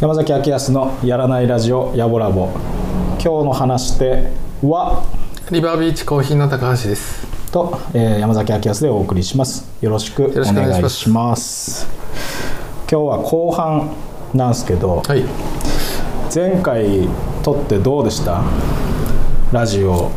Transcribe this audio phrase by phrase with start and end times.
[0.00, 2.46] 山崎明康のやらないラジオやぼラボ
[3.22, 4.28] 今日の話し手
[4.66, 5.04] は
[5.50, 7.26] リバービーチコーヒーの高橋です。
[7.50, 9.68] と、えー山崎明康でお送りします。
[9.80, 11.88] よろしくお願いします。
[12.88, 13.90] 今日は後半
[14.32, 15.24] なんですけどはい。
[16.32, 17.08] 前回
[17.42, 18.44] 撮ってどうでした？
[19.50, 20.12] ラジオ。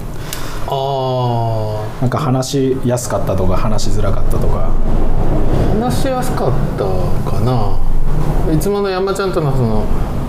[0.68, 4.70] あなんか話しやすかったとか話しづらかったとか。
[4.70, 6.86] ー話しやすかった
[7.32, 7.80] かな。
[8.54, 9.84] いつもの山ちゃんとのその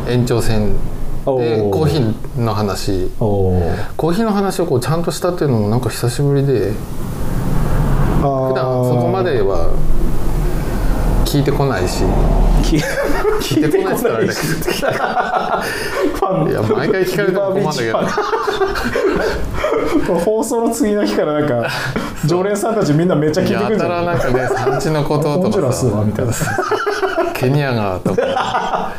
[0.09, 0.75] 延長線
[1.25, 3.11] でコーヒーの話。
[3.19, 6.73] コーヒーの話をこうちゃんとしたっていうのもなんか久しぶりで
[8.21, 9.71] 普普段そこまでは
[11.25, 12.05] 聞いてこないし
[13.41, 14.41] 聞聞いてこないって言ったらあれだけ
[16.09, 17.91] ファンどいや毎回聞かれても困るんだけ
[20.07, 21.71] どど放送の次の日からなんか
[22.27, 26.33] 常連さんたちみんなめっちゃ聞いてくやるんじゃないたらなんかね産地のことホンジュラとかさみたいな
[27.33, 28.93] ケニアがとか。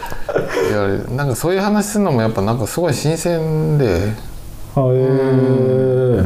[0.70, 2.60] いやなんかそういう話するのもやっぱなん。
[2.60, 4.14] かすごい新鮮でへ
[4.78, 6.24] え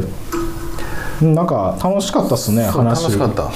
[1.24, 3.50] なんか楽しかったっすねそう楽話しかった。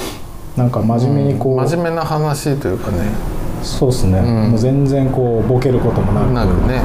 [0.55, 3.11] なんか真面目にこう、真面目な話というかね
[3.65, 4.51] そうっすね、ん。
[4.51, 6.49] もう全然こうボケることもなく。
[6.67, 6.81] ね。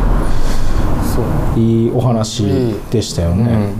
[1.14, 1.60] そう。
[1.60, 2.44] いいお話
[2.90, 3.72] でしたよね、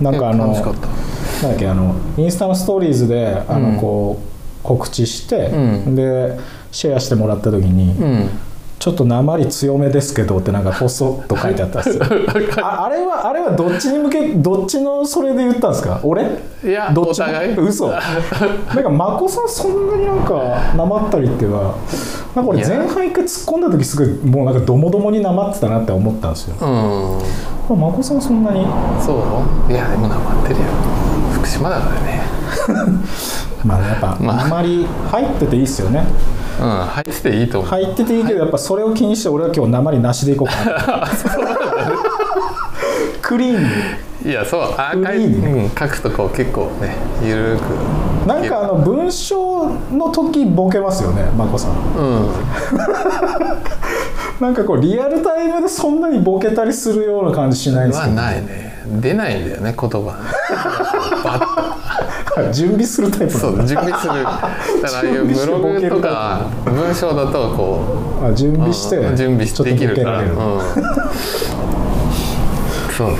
[0.00, 3.76] なんかあのなんだっけあのインスタのストーリーズであの、うん。
[3.78, 5.58] こう告知して、う
[5.90, 5.94] ん。
[5.96, 6.38] で
[6.70, 8.30] シェアしてもらった時に、うん
[8.82, 12.04] ちょっと鉛強めですけどってなんかポストと書いてあったんですよ。
[12.64, 16.00] ああれはあれはどっちに向けどっちのそれで言ったんですか？
[16.02, 16.24] 俺？
[16.64, 17.26] いやどっちも？
[17.26, 17.56] お互い？
[17.60, 17.86] 嘘。
[17.94, 20.34] なんか眞子さんそんなになんか
[20.76, 21.74] なまったりっていうか
[22.34, 26.56] なんか俺前半一回突っ込んだ時すごいもうなんかドモドモになまってたなって思ったんですよ。
[27.70, 27.78] うん。
[27.78, 28.66] 眞子さんそんなに？
[29.00, 29.12] そ
[29.68, 29.72] う？
[29.72, 30.66] いやでもなまってるよ。
[31.34, 32.20] 福島だからね。
[33.64, 34.42] まあやっぱまあ。
[34.42, 36.04] あんまり入ってていいっすよね
[36.60, 41.08] うん入ってていいと思う、入ってていいけどやっぱそれを気にして俺は今日鉛なしでいこうかな。
[43.22, 43.68] クリーンに
[44.24, 47.62] いやそうアーカイブ、うん、書くとこう結構ねゆるく。
[48.26, 51.72] なんかあの文章の時ボケますよね眞子さん。
[51.96, 52.28] うん。
[54.40, 58.72] なんかこうリアルタイムでそんなにボケたりするような感じしないんですはけど、ないね。
[59.00, 60.16] 出ないんだよね言葉。
[62.52, 64.14] 準備するタイプそう準備する。
[64.14, 64.40] だか
[64.88, 67.80] らああいうブログとか文章だとこ
[68.24, 70.20] あ準う備してうん準備してできるから。
[70.20, 70.40] ちょっとボ
[70.74, 70.88] ケられる。
[70.88, 70.94] うん、
[72.96, 73.16] そうそう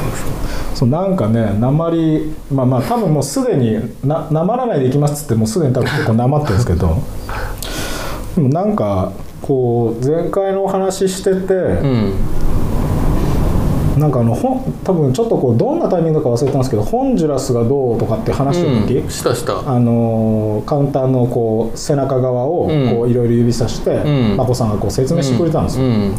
[0.82, 6.96] そうなんかね鉛まあまあ多分もうすでにななまらないでいきますっつってもうすでに多分結構なまってるんですけど
[8.34, 12.12] でもなんかこう前回のお話ししてて、そううん。
[13.98, 19.10] なんかあのほん多分ちょっとこうどんなタイミングか忘れたんですけどホンジュラスがどうとかって話した時、うん。
[19.10, 19.58] したした。
[19.68, 22.70] あのーカウンターのこう背中側を
[23.06, 24.36] いろいろ指さして、ん。
[24.36, 26.14] 眞子さんがこう説明してくれたんですよ、うん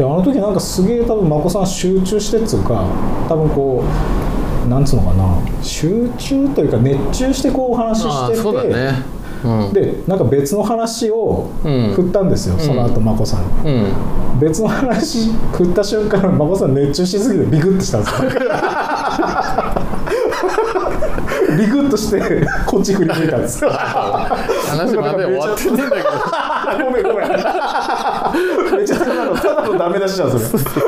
[0.00, 2.86] であの時なんかすげえ多分眞子さん集中してっつうか
[3.28, 3.84] 多分こ
[4.64, 8.94] うなんつうのかな集中というか熱中してこうお話ししててそうだね。
[9.44, 9.72] うん。
[9.74, 11.92] でなんか別の話をうん。
[11.92, 13.44] 振ったんですよ、その後眞子さん。
[13.62, 13.72] に。
[13.72, 14.40] うん。
[14.40, 18.30] 別の話振った瞬間眞子さん熱中しすぎてビクッとしたんですよ。
[21.58, 23.70] ビクッとしてこっち振り向いたんですよ。
[23.74, 26.04] 話まで終わってんだけど
[26.84, 30.44] ごめんごめんめっちゃただのただのダメ出しじゃんそれ。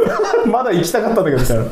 [0.50, 1.62] まだ行きたかったんだけどみたいな。
[1.64, 1.68] も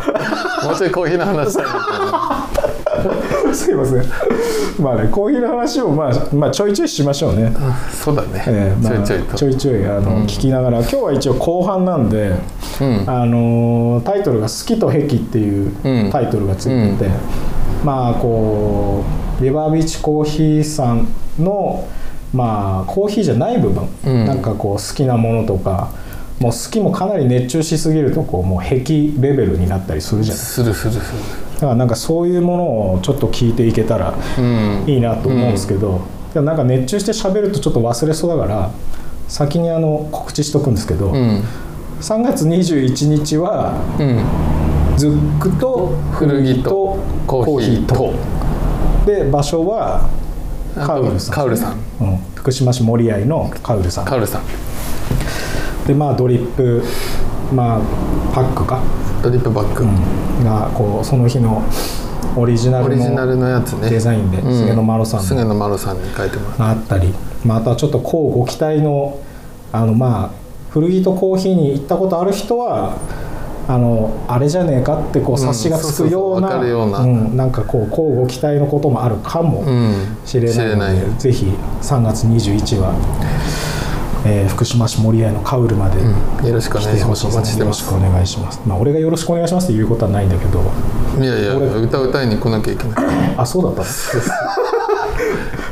[0.73, 1.53] うちょいコーヒーの話。
[1.53, 4.05] したいなすいません。
[4.81, 7.53] まあねコーヒーの話をまあ、まあ、ちょいちょいしましょうね、
[7.93, 9.37] そうだね、えーまあ、ちょいちょいと。
[9.37, 12.33] ちょいちょいあの、聞きながら今日は一応後半なんで、
[12.81, 13.05] うん。
[13.07, 16.11] あのータイトルが「好きと癖」っていううん。
[16.11, 17.11] タイトルがついてて、
[17.85, 19.05] まあこ
[19.41, 21.09] うリバービーチコーヒーさん
[21.39, 21.85] の
[22.33, 24.27] まあコーヒーじゃない部分、うん。
[24.27, 25.91] なんかこう好きなものとか
[26.41, 30.43] もう好きもかなり熱中しすぎるとこうもう癖レベルになったりするじゃない。
[30.43, 31.01] するするす
[31.57, 32.65] だからなんかそういうもの
[32.95, 36.01] をちょっと聞いていけたらるうんいいなと思うんですけど、
[36.33, 38.71] でもなんか熱中して喋るとちょっと忘れそうだから
[39.29, 41.45] 先にあの告知しとくんですけど、うん。
[42.01, 44.97] 3月21日はうん。
[44.97, 48.15] ズックと古着とコーヒーと。
[49.05, 50.09] で場所は
[50.75, 51.79] カウルさんカウルさん。
[52.01, 54.05] うん、福島市守合のカウルさん。
[54.07, 54.43] カウルさん
[55.91, 56.85] でまあドリップ
[57.53, 57.81] まあ
[58.33, 58.81] パックか、
[59.25, 61.65] ドリップバッグ、うん、がこうその日の
[62.37, 63.91] オリジナルオリジナルののやつね。
[63.91, 64.57] デザインでうん。
[64.57, 65.27] 菅野丸さんの。
[65.27, 67.13] 菅野丸さんに書いてもらっがあったり。
[67.45, 69.19] またちょっとこうご期待の
[69.73, 70.31] あのまあ
[70.71, 72.97] 古着とコーヒーに行ったことある人は
[73.67, 77.37] あのあれじゃねえかってこう察しがつくようなうん。
[77.37, 80.19] なんかこうこうご期待のこともあるかもたうん。
[80.25, 81.47] しれないので、知れないぜひ
[81.83, 82.95] 3月21は、
[84.27, 86.47] えー福島市守谷のカウルまでうん。
[86.47, 87.21] よろしくお来願いします。
[87.21, 88.61] しいです、待ちしてますよろしくお願いします。
[88.67, 90.61] まあ俺がよろしくお願いしますって言うことはないんだけど。
[91.19, 92.97] いやいや俺歌歌いに来なきゃいけない。
[93.37, 93.87] あそうだったの？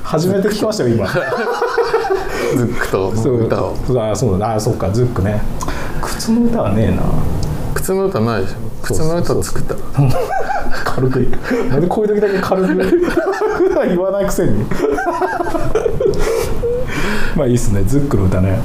[0.02, 1.06] 初めて聞きましたよ今。
[1.08, 3.44] ズックとそう。
[3.44, 3.76] 歌を。
[3.86, 5.42] そうあそうだあそうかズックね。
[6.02, 7.02] 靴の歌はねえな。
[7.74, 9.80] 靴の歌ないでしょ靴の歌作ったら
[10.84, 11.20] 軽く
[11.68, 12.68] なんでこういう時だけ軽く。
[13.58, 14.64] 普段言わないくせに。
[17.36, 17.82] まあいいっすね。
[17.84, 18.58] ズックの歌ね。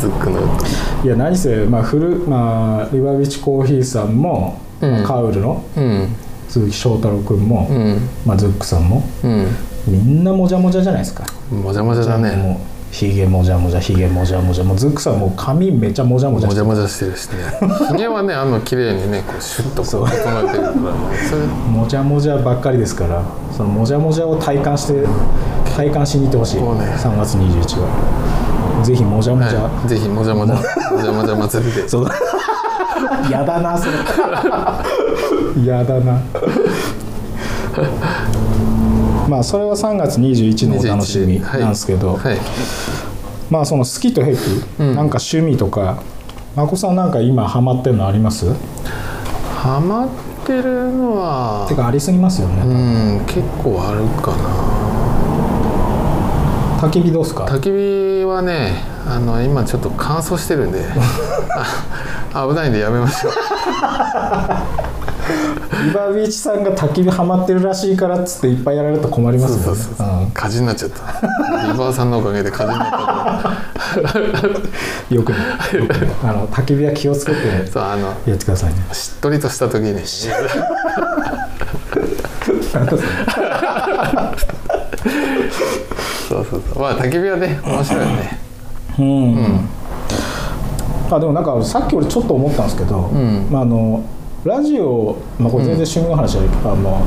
[0.00, 0.66] ズックの歌。
[1.04, 5.04] いや何せまあフルまあリバービーチコーヒーさんも、うん。
[5.04, 6.08] カウルのうん。
[6.48, 8.08] 鈴木翔太郎君も、うん。
[8.24, 9.46] まあ、ズックさんもうん。
[9.86, 11.24] みんなもじゃもじゃじゃないですか。
[11.50, 12.58] もじゃもじゃだね
[12.96, 16.48] ひげもじゃもじゃひげもじゃもじゃもうズックさんもう髪めちゃもじゃもじゃ。
[16.48, 17.36] もじゃもじゃしてるしね。
[17.92, 20.72] ひげはねあの綺麗にねこうシュッとこう整えてるから
[21.28, 23.22] それもじゃもじゃばっかりですから
[23.54, 25.06] そのもじゃもじゃを体感して
[25.76, 26.62] 体感しに行ってほしい、ね。
[26.62, 28.82] 3月21は。
[28.82, 30.62] ぜひもじゃもじゃ、はい、ぜひもじゃもじゃも
[31.02, 31.86] じゃもじゃ祭りで。
[31.90, 32.08] そう。
[33.30, 33.92] やだなそれ。
[35.66, 36.18] やだな
[39.28, 42.38] まあそれは3月21のお楽しみなんですけど、はい、
[43.50, 44.34] まあその好きと癖、
[44.78, 44.94] うん。
[44.94, 46.02] なんか趣味とか
[46.54, 48.46] まこさんなんか今ハマってるのあります？
[49.56, 50.08] ハマっ
[50.46, 54.44] てるのはてかありすぎますようね、ん結構あるかな。
[56.88, 57.44] 焚き火どうっすか？
[57.46, 60.84] 焚き火はねあの今ちょっと乾燥してるんで。
[62.32, 63.32] あ危ないんでやめましょう
[65.84, 69.64] リバービーチさんが焚き火ハマってるらしいからっつっていっぱいやられると困りますよね。
[69.64, 70.10] そうそうそうう。
[70.26, 70.30] ん。
[70.30, 70.96] 火事になっちゃった。
[71.72, 72.90] リバーさんのおかげで火事になっ
[73.42, 75.14] た。
[75.14, 75.38] よくね。
[75.78, 76.10] よくね。
[76.22, 77.70] あの焚き火は気をつけてやって
[78.44, 78.80] くださいね。
[78.92, 79.92] しっとりとした時に。
[82.72, 83.02] なんだそれ。
[86.28, 86.82] そうそうそう。
[86.82, 88.38] まあ焚き火はね面白いよね。
[88.98, 89.68] うん、
[91.10, 93.46] あでもなんかさっき俺ちょっと思ったんですけど、ん。
[93.50, 94.04] まあ、あの
[94.46, 97.06] ラジオ、まあ、これ全然趣味の話じゃないけど、あの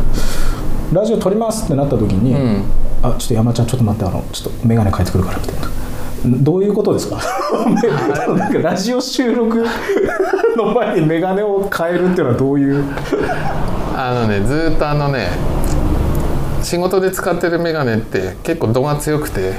[0.93, 2.63] ラジオ撮りますってなった時に、うん。
[3.01, 5.69] あちょっと山ちゃんちょっと待ってあのちょっと眼鏡変えてくるからみたいな。
[6.43, 7.17] どういうことですか？
[8.35, 9.63] なんか ラジオ収録
[10.57, 12.83] の前に眼鏡を変えるっていうのはどういう？
[13.95, 15.29] あのねずーっとあのね
[16.61, 19.53] 仕事で使ってるメガネって結構度が強くて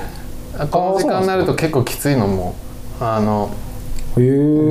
[0.59, 2.55] あこの時間になると結構きついのも
[3.01, 3.49] あの
[4.15, 4.21] ぼ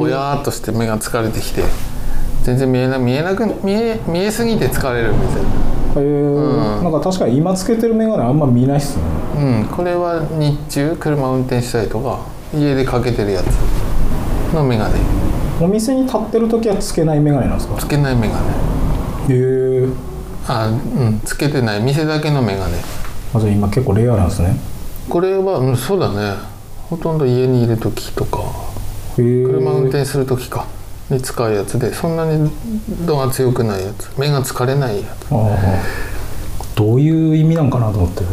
[0.08, 1.64] やーっとして目が疲れてきて
[2.44, 6.81] 全然見えな見えなく見え見えすぎて疲れるみたいへー。
[6.81, 6.83] ん。
[6.83, 9.03] なんか確かに今つけてる眼鏡あんま見ないっすね。
[9.36, 9.65] なうん。
[9.65, 12.19] これは日中車運転したりとか
[12.53, 14.53] 家でかけてるやつ。
[14.53, 14.95] のメガネ。
[15.62, 17.77] お店に立ってる時はつけない眼鏡なんですか？
[17.77, 18.39] つけないメガ
[19.27, 19.36] ネ。
[19.36, 19.88] へえ
[20.47, 21.21] あうん。
[21.24, 21.81] つけてない。
[21.81, 22.74] 店だけのメガネ。
[23.36, 24.56] あじゃあ今結構レアなんですね。
[25.07, 26.36] これは、うん、そうだね。
[26.89, 28.39] ほとんど家にいる時とか。
[29.15, 30.65] 車運転する時か
[31.10, 32.52] に使うやつでそんなに
[33.06, 34.10] 度が強くないやつ。
[34.20, 35.30] 目が疲れないやつ。
[36.76, 38.24] どういう意味なんかなと思って。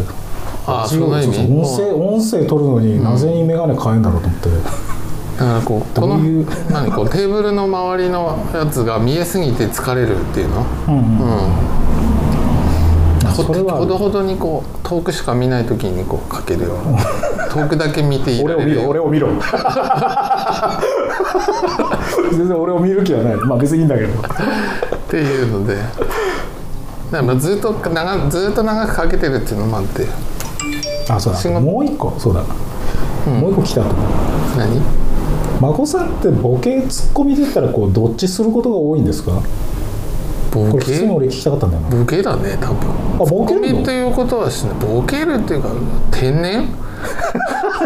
[0.66, 1.38] ああそんな意味。
[1.38, 4.48] 音声音声取るのになぜに眼鏡変えんだろうと思って、
[5.38, 6.18] だからこうこの
[6.70, 10.66] 何こうテーブルの周りのやつが見えすぎて疲れるっていうの？
[10.88, 11.02] うんうん。
[11.02, 11.66] うん。
[13.36, 16.98] ほほどほどにこう遠くしか見ない時にこうかけるような。
[17.56, 19.28] 遠くだけ見ていら俺を見ろ俺を見ろ
[22.32, 23.36] 全然俺を見る気はない。
[23.36, 24.08] まあ別にいいんだけど。
[24.08, 24.12] っ
[25.08, 25.74] ていうので。
[25.76, 25.96] だか
[27.12, 30.06] らまあずっと長ずっと長くかけてるっていうのもあって。
[31.08, 31.60] あそうだ。
[31.60, 32.12] もう一個。
[32.18, 32.42] そうだ、
[33.30, 33.96] もう一個来たと思う。
[34.58, 34.80] 何？
[35.60, 39.32] 孫さんってボケツッコミで言ったらこうどっちすることが多いんですか？
[40.52, 41.88] ボこれ俺聞きたかったんだよな。
[41.96, 42.76] ボケだね多分。
[43.14, 43.82] あボケるの？
[43.82, 44.74] ということはしない。
[44.80, 45.68] ボケるっていうか
[46.10, 46.68] 天然？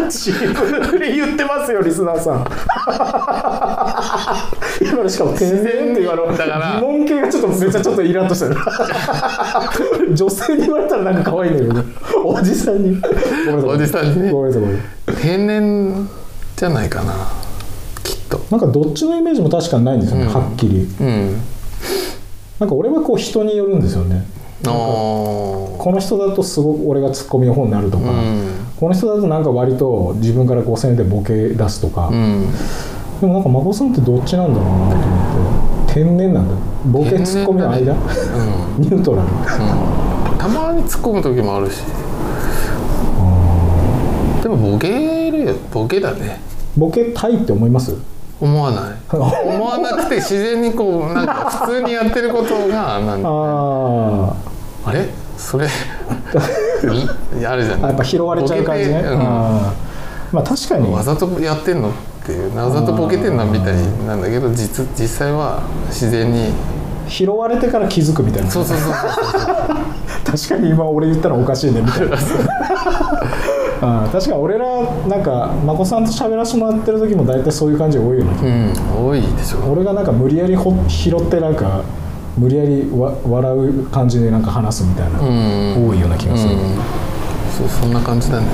[0.09, 2.45] 自分で言ってますよリスナーさん。
[4.81, 6.75] 今のしかも「天然」っていうあのだから。
[6.79, 8.55] 疑問系がちょっとめっちゃちょっとイラッとしてる。
[10.15, 11.83] 女性に言われたらなんか可愛いんだけど
[12.23, 12.99] おじさんに。
[13.45, 13.69] ごめんなさい。
[13.75, 14.31] おじさんにね。
[14.31, 15.15] ごめんなさいごめんなさい。
[15.21, 16.09] 天然
[16.55, 17.13] じゃないかな。
[18.03, 18.39] きっと。
[18.49, 20.33] なんかどっちのイメージも確かにないんですよね、うん。
[20.33, 20.87] はっきり。
[20.99, 21.41] うん。
[22.59, 24.25] なんか俺はこう人によるんですよね。
[24.63, 32.47] この人だとすごく俺がツッコミの方になるとか、うんこの人だとなんか割と自分からこうせんでボケ出すとか、うん。
[33.21, 36.55] でもなんか孫さんってどっちなんだろうなと思って天然なんだ。
[36.87, 37.95] ボケツッコミの間、う
[38.79, 39.29] ニュートラル。
[39.29, 39.31] ん、
[40.31, 41.83] うん、たまに突っ込む時もあるし。
[44.41, 45.53] でもボケるよ。
[45.71, 46.41] ボケだね。
[46.75, 47.95] ボケたいって思います？
[48.41, 48.99] 思わない。
[49.11, 54.35] 思わなくて自然にこうなんか普通にやってることがなん あ
[54.85, 55.07] あれ？
[55.37, 55.67] それ
[57.47, 57.85] あるじゃん。
[57.85, 59.19] あやっぱ拾われちゃう感じね、うん。
[59.19, 59.71] ま
[60.35, 60.87] あ確かに。
[60.87, 61.91] うん、わざとやってんのっ
[62.25, 63.75] ていうわざとボケてんのみたい
[64.07, 66.53] なんだけど実実際は自然に。
[67.07, 68.49] 拾われてから気づくみたいな。
[68.49, 68.93] そうそうそう
[70.23, 72.15] 確かに今俺言ったらおかしいねみたいな。
[73.83, 74.65] あ確かに俺ら
[75.07, 78.73] なんか眞子さんと喋らせてもらってる時も大体そういう感じ多いよね。
[78.95, 79.71] うん多いでしょ。
[79.71, 81.81] 俺がなんか無理やりほ拾ってなんか
[82.37, 85.87] 無理やりわ笑う感じでなんか話すみたいな、うん。
[85.89, 86.59] 多いような気がする、うん。
[87.57, 88.47] そうそんな感じだね。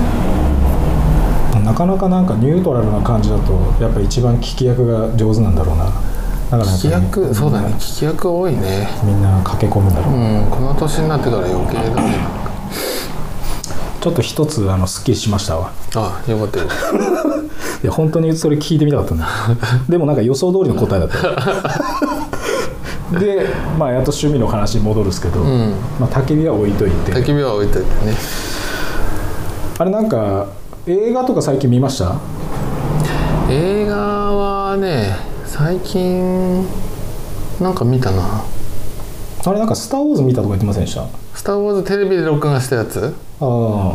[1.64, 5.86] なかなかなんかニュートラルな感じだとやっぱ一番聞き役が上手なんだろうな。
[5.86, 7.68] だから聞き役そうだね。
[7.74, 8.88] 聞き役多いね。
[9.04, 10.50] みんな駆け込むんだろう、うん。
[10.50, 12.16] この年になってから余計だね。
[14.00, 15.74] ちょっと一つあのすっきりしましたわ。
[15.96, 16.66] あよかったよ。
[17.84, 19.28] いや本当にそれ聞いてみたかったんだ。
[19.90, 22.07] でもなんか予想通りの答えだった
[23.12, 23.48] で
[23.78, 25.74] まあやっと趣味の話に戻るんですけど、うん。
[26.00, 27.14] まあ、焚き火は置いといて。
[27.14, 28.14] 焚き火は置いといてね。
[29.80, 30.48] あれなんか
[30.86, 32.16] 映画とか最近見ました？
[33.50, 36.66] 映画はね最近
[37.62, 38.44] なんか見たな。
[39.46, 41.04] あれなんか「スター・ウォーズ」見たとか言ってませんでした？
[41.04, 43.14] あ「スター・ウォーズ」テレビで録画したやつ？
[43.40, 43.94] あ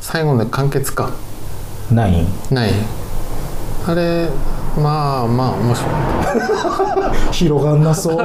[0.00, 1.10] 最後の完結か。
[1.90, 2.72] ナインない。
[3.86, 4.28] あれ
[4.76, 5.92] まあまあ面白い。
[7.32, 8.16] 広がんなそう。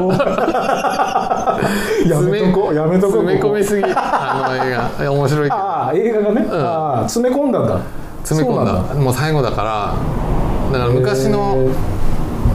[2.07, 3.83] やめとこやめとこ詰め込みすぎ。
[3.85, 5.11] あの映画。
[5.11, 7.79] 面白いああ映画がね、ああ詰め込んだんだ。
[8.23, 8.93] 詰め込んだ。
[8.95, 9.95] もう最後だから
[10.71, 11.95] だから昔のへ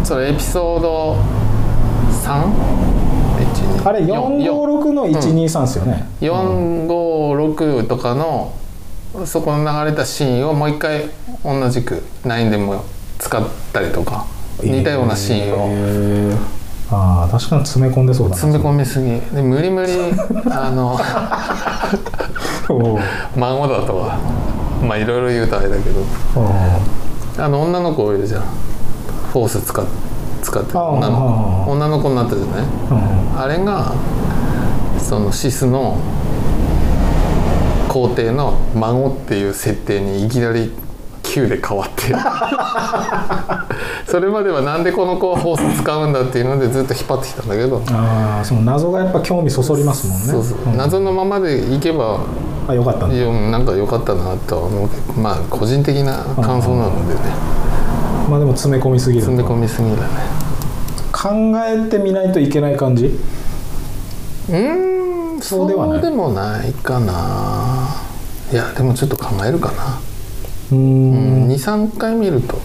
[0.04, 1.16] それエピソード
[2.25, 2.44] 3?
[3.85, 8.52] ーあれ456の123ですよね、456とかの
[9.25, 11.09] そこの流れたシーンをもう一回
[11.44, 12.85] 同じく9でも
[13.21, 14.25] 使ったりとか
[14.62, 15.67] 似たようなシーンを。
[15.69, 16.37] へー
[16.93, 18.37] ああ確かに詰め込んでそうだな。
[18.37, 19.07] 詰め込みすぎ。
[19.33, 19.93] で無理無理
[20.50, 20.99] あの
[23.37, 24.19] 孫だとは。
[24.83, 26.00] まあいろいろ言うとあれだけど。
[27.39, 28.43] あの女の子いるじゃん。
[29.33, 29.85] フォース使っ
[30.43, 32.65] 使ってあ女の女の子になったじゃない？
[32.91, 33.41] うん。
[33.41, 33.93] あれが
[34.99, 35.97] そのシスの
[37.89, 40.73] 皇帝の孫っていう設定にいきなり
[41.30, 42.14] 9で変わって。
[44.10, 50.26] それまではなんでこの子はフォース使うんだっていうのでずっと引っ張ってきたんだけど、ああその謎がやっぱ興味そそりますもんね。
[50.26, 50.76] そうそう、ん。
[50.76, 52.18] 謎のままでいけば
[52.66, 57.20] あよかったんだいやなんか良かったなとは思うけどまあ個人的な感想なのでね。
[58.28, 60.08] まあでも詰め込みすぎる詰め込みすぎだね。
[61.12, 61.30] 考
[61.64, 63.18] えてみないといけない感じ？
[64.49, 66.00] うーんそうではない。
[66.00, 67.94] そうでもないかな。
[68.52, 70.00] いやでもちょっと考えるかな
[70.73, 71.49] うーん。
[71.49, 72.59] 23回見ると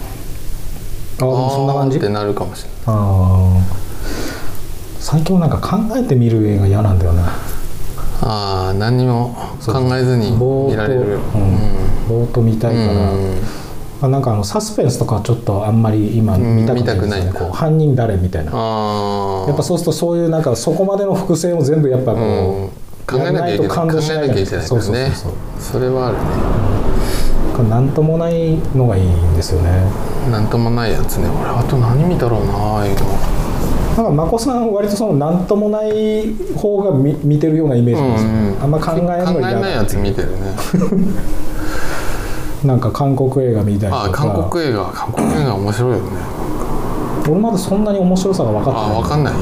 [1.18, 1.98] あでもそんな感じ？
[1.98, 2.80] ってなるかもしれない。
[2.86, 3.62] ああ
[5.00, 7.22] 最近はなんか考えてみる映画嫌なんだよね。
[8.22, 11.02] ああ何にも考えずに見られる。
[11.02, 11.20] うん。
[12.08, 13.36] ぼーっと見たいから、うん。
[14.02, 18.52] あなんかあのサスペンスとかちょっとあんまり今うん見たくないねこう犯人誰みたいな。
[18.52, 22.68] ああやっぱそうするとそういうなんかそこまでの伏線を全部やっぱこう、うん。
[23.06, 23.76] 考えなきゃいけない。
[23.76, 24.66] 考えなきゃいけないからね。
[24.66, 25.32] そうそうそう。
[25.60, 26.22] それはあるね
[27.62, 29.70] なんともないのがいいんですよね。
[30.30, 31.28] なんともないやつね。
[31.28, 33.00] 俺あと何見たろうなああいうの。
[33.96, 38.62] なんか眞子さん割とそのなんともない方が見見てるようなイメージなんですよ、うんうん。
[38.62, 40.36] あんま考えないやつ見てるね。
[42.64, 44.04] なんか韓国映画見たりとか。
[44.04, 46.02] ああ韓国映画韓国映画面白いよね。
[47.28, 48.90] 俺まだそんなに面白さが分かってない。
[48.98, 49.38] あ分かんない、な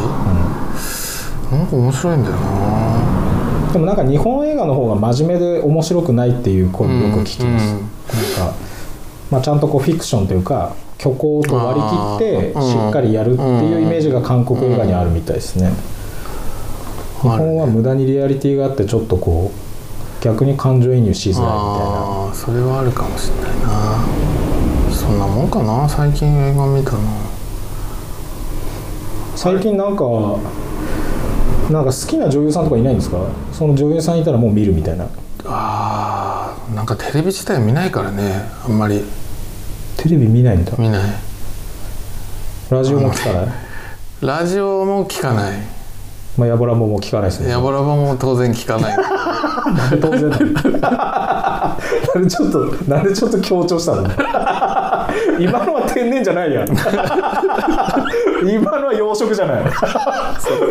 [1.62, 3.13] んか面白いんだよな
[3.74, 8.54] でもなんか日本映画の方が真面目で面白くないっていう声をよく聞きます、うんなんか、
[9.30, 15.72] まあ、ちゃんとこうフィクションというか虚構と割り切ってしっかりやるっていうイメージが韓国映画にあるみたいですね、
[17.22, 21.90] 日本は無駄にリアリティがあってちょっとこう逆に感情移入しづらいみたい
[22.28, 22.34] な。
[22.34, 24.04] それはあるかもしれないな。
[24.94, 25.88] そんなもんかな？
[25.88, 26.98] 最近映画見たの。
[29.34, 30.04] 最近なんか
[31.70, 33.18] なんか好きな女優さんとかいないんですか？
[33.52, 35.06] その女優さんいたらもう見るみたいな。
[35.46, 39.02] あーなんかテレビ自体見ないからねあんまり。
[39.96, 40.72] テレビ見ないんだ。
[40.78, 41.02] 見ない。
[42.70, 43.48] ラジオも聞かない？
[44.20, 45.60] ラジオも聞かない。
[46.36, 47.50] まあヤボラボも聞かないですね。
[47.50, 48.96] ヤボラボも当然聞かない。
[48.96, 50.28] なんで当然
[50.80, 51.76] な
[52.20, 52.58] んでちょっと
[52.88, 54.02] なんでちょっと強調したの？
[55.38, 56.66] 今のは天然じゃないやん
[58.52, 59.64] 今のは養殖じゃない。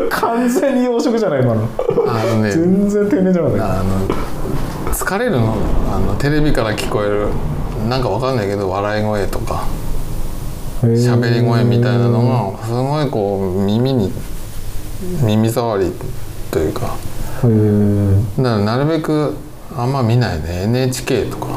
[0.10, 1.68] 完全に養殖じゃない今の。
[2.08, 2.52] あのね。
[2.52, 3.80] 全然天然じゃなかった。
[3.80, 5.56] あの疲れるの？
[5.92, 7.28] あのテレビから聞こえる。
[7.90, 9.66] なんかわかんないけど笑い声とか。
[10.84, 14.12] 喋り声みたいなのがすごいこう耳に
[15.22, 15.92] 耳障り
[16.52, 16.82] というか。
[16.82, 16.96] だか
[18.38, 19.34] らなるべく
[19.76, 20.64] あんま見ないね。
[20.64, 21.48] NHK とか。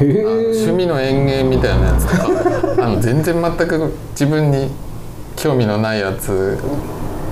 [0.00, 2.84] 趣味の園芸みたいなやつとか。
[2.84, 4.70] あの全然全く自分に
[5.40, 6.58] 興味のないやつ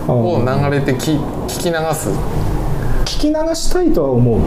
[0.09, 2.09] を流れてき聞き流す、
[3.05, 4.37] 聞き流したいとは思う。
[4.37, 4.43] うん、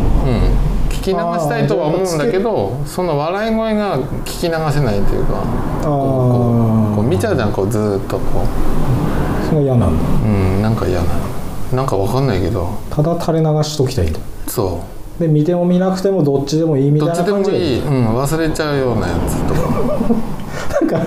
[0.90, 5.44] 聞き流したいとは思うんだけどその笑い声が聞き流せないというか
[5.82, 8.48] あこうこうあ見ちゃうじゃんこうずーっとこ
[9.48, 10.10] それが嫌なんだ。
[10.10, 11.06] ううんなんか嫌な。
[11.06, 12.68] のなんかわかんないけど。
[12.90, 14.84] ただ垂れ流しときたいんだそ
[15.20, 19.62] で見ても見なくてもどっちでもいいみたいなうどっちでもいい、うん、忘れちゃうようなやつとか
[20.82, 21.06] なんか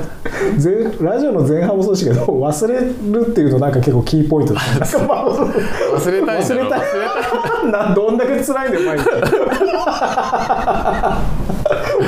[0.62, 6.80] 前ラジオの前半もそうですけど忘れるっていうのなんか結構キーポイントです忘れたい忘れたい。
[7.72, 9.04] などんだけ辛いんだよ毎日。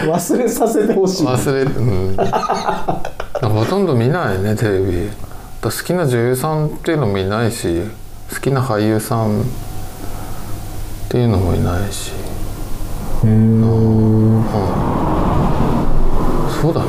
[0.06, 1.26] 忘れさせてほしい。
[1.26, 2.16] 忘れうん。
[3.50, 5.08] ほとんど見ないねテレビ。
[5.62, 7.82] 好きな女優さんっていうのもいないし
[8.32, 9.42] 好きな俳優さん
[11.06, 12.10] っていうのもいないし。
[13.24, 14.42] へー。
[16.60, 16.88] そうだね。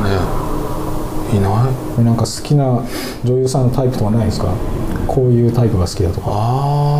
[1.33, 1.69] いな
[1.99, 2.03] い。
[2.03, 2.81] なんか好きな
[3.23, 4.53] 女優さんのタイプとかないですか？
[5.07, 6.31] こういうタイプが好きだとか。
[6.31, 6.96] あ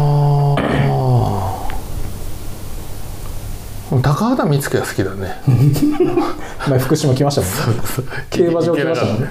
[3.90, 5.40] 高畑充希は好きだね。
[6.68, 7.84] 前福島来ましたもんね。
[8.30, 9.22] 競馬場来ましたもん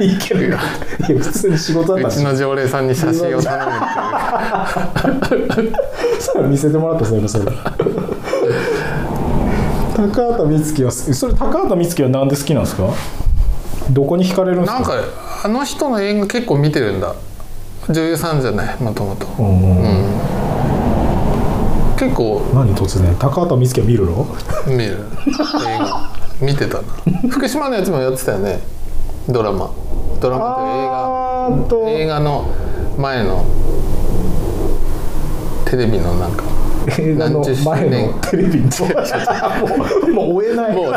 [0.00, 0.06] ね。
[0.06, 0.58] いけるよ。
[1.00, 3.72] 普通に仕事だったしうちの常連さんに写真を頼む
[5.16, 5.72] っていう
[6.18, 7.44] さあ見せてもらったそれそれ。
[9.96, 12.84] 高畑充希はそれ高畑充希はなんで好きなんですか？
[13.90, 14.78] どこに惹かれるんですか？
[14.78, 14.94] なんか
[15.44, 17.12] あの人の映画結構見てるんだ。
[17.90, 19.26] 女優さんじゃないもともと。
[19.38, 20.39] うん
[22.00, 23.14] 結構何突然？
[23.16, 24.26] 高畑充希は見るの？
[24.66, 25.04] 見る。
[25.66, 26.10] 映画。
[26.40, 26.84] 見てたな。
[27.28, 28.60] 福島のやつもやってたよね。
[29.28, 29.70] ドラマ。
[30.18, 31.90] ドラマって映画。
[31.90, 32.44] 映画の
[32.96, 33.44] 前の。
[35.66, 36.42] テレビのなんか
[36.98, 38.68] 映画の前のテレビの
[39.60, 39.74] も
[40.06, 40.70] うもう追えない。
[40.70, 40.88] 映画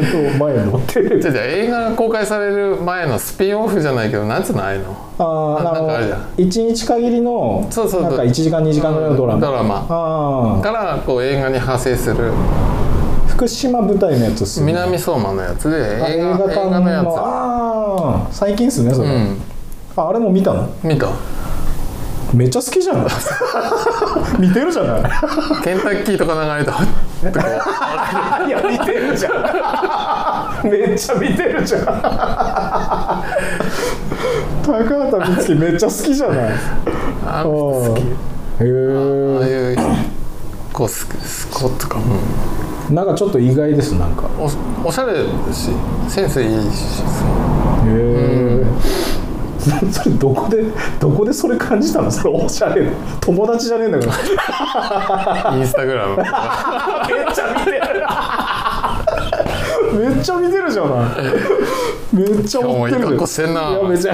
[0.00, 1.26] の前のテレビ。
[1.26, 4.96] 映画が公開される前のスピンオフじゃないけどなんつうのああいうの。
[5.18, 6.28] あああなんかあるじゃん。
[6.36, 9.40] 一日限りのそうそうなんか1時間2時間ぐらいのドラマ。
[9.40, 10.60] ドラマ。
[10.62, 12.32] からこう映画に派生する。
[13.28, 14.72] 福島舞台のやつっすよね。
[14.72, 19.36] 南相馬のやつであ映画映映画のやのああ最近っすねそれ、うん。
[19.96, 20.66] ああれも見たの？
[20.82, 21.08] 見た
[22.36, 23.06] めっちゃ好きじゃない？
[24.38, 25.02] 見てるじゃない？
[25.64, 26.86] ケンタッキーとか流れてはっ
[27.28, 27.44] ってこ
[28.44, 30.68] ういや見てるじゃん。
[30.68, 31.84] めっちゃ見てるじゃん。
[34.62, 36.38] 高畑充希めっちゃ好きじゃない？
[37.26, 38.00] あ好き。
[38.00, 38.66] へああえ
[39.72, 39.76] いう
[40.72, 41.98] こうススコットか、
[42.90, 44.24] なんかちょっと意外ですなんか。
[44.38, 44.44] お
[44.88, 45.20] おしゃれだ
[45.52, 45.70] し
[46.08, 47.02] センスいいし。
[47.86, 48.55] へえ、
[49.90, 50.64] それどこで
[51.00, 52.10] どこでそれ感じたの？
[52.10, 54.06] それおしゃれな友達じゃねえんだか
[55.50, 55.56] ら。
[55.56, 56.16] インスタグラム。
[56.22, 56.26] めっ
[57.34, 57.80] ちゃ見てる。
[59.98, 61.10] めっちゃ見てるじゃない。
[62.12, 63.00] めっちゃ追ってる。
[63.00, 63.08] いや
[63.88, 64.12] めちゃ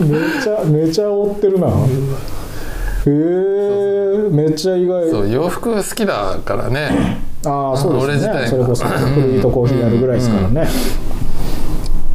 [0.00, 1.66] めちゃめちゃ追ってるな。
[1.68, 1.70] へ
[3.06, 5.10] えめっちゃ意外。
[5.10, 7.18] そう洋服好きだからね。
[7.46, 8.46] ああそうですね。
[8.48, 10.60] それこそ古着とコーヒーやるぐらいですからね。
[10.62, 11.19] うーん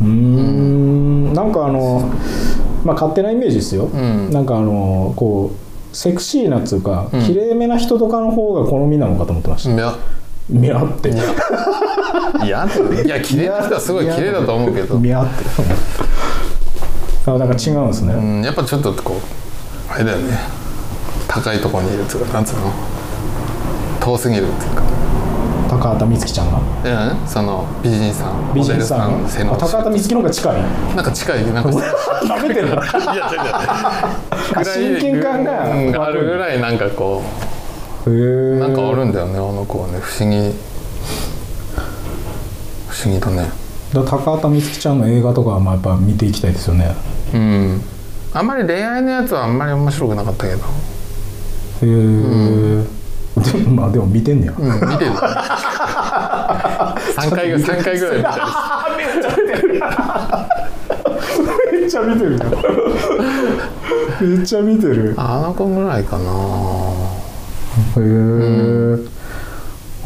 [0.02, 2.12] なんかあの
[2.84, 4.30] まあ勝手なイメージですよ、ん。
[4.32, 7.22] なんかあのこうセクシーなっつうか、ん。
[7.26, 9.96] 綺麗めな人とかの方が好みなのかと思ってました、いや。
[10.50, 11.10] ミャって。
[11.10, 11.12] い
[12.50, 12.68] や。
[13.06, 15.46] いや綺麗な人はすごい綺麗だと思うけど、ミャって。
[17.28, 20.38] あなんか違うんですね、うん、やっぱちょっとこうあれだよね。
[21.28, 22.72] 高いところにいるっていうかなんつうの。
[24.00, 24.84] 遠すぎるっていうか
[25.86, 26.58] 高畑充希ちゃんが。
[26.58, 29.12] うんその美人さん美人さん。
[29.12, 30.64] モデル背のあ高畑充希の方が近い。
[30.96, 31.54] なんか近い？
[31.54, 31.70] なんか
[32.28, 32.70] なめてる。
[32.70, 32.78] ない
[33.18, 33.36] や違
[34.58, 34.60] う。
[34.60, 37.22] 違う親近感がうんあるぐらいなんかこ
[38.08, 40.00] へうえなんかあるんだよねあの子はね。
[40.02, 40.54] 不思議。
[42.88, 43.50] 不思議だね。
[43.94, 46.96] だ高畑充希ちゃんの映画とかはまあやっぱ見ていきたいですよね。
[47.34, 47.82] うん。
[48.34, 50.60] あんまり恋愛のやつはあんまり面白くなかったけど。
[50.60, 50.62] へ
[51.84, 52.84] え、
[53.76, 55.12] まあでも見てんねや、うん見てる。
[57.16, 59.80] 3回ぐらい三回ぐらい見たり
[61.72, 62.40] めっちゃ見てる
[64.22, 65.12] めっちゃ見てる。
[65.12, 66.24] へあの子ぐらいかな。
[67.98, 68.00] え、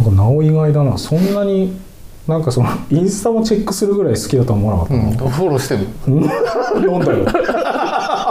[0.03, 0.97] なんかなお意外だな。
[0.97, 1.77] そんなに
[2.27, 5.87] なんかそのインスタもチェックするぐらい好きだとは思わなかったうん、フォローしてる。
[6.07, 7.25] なんだよ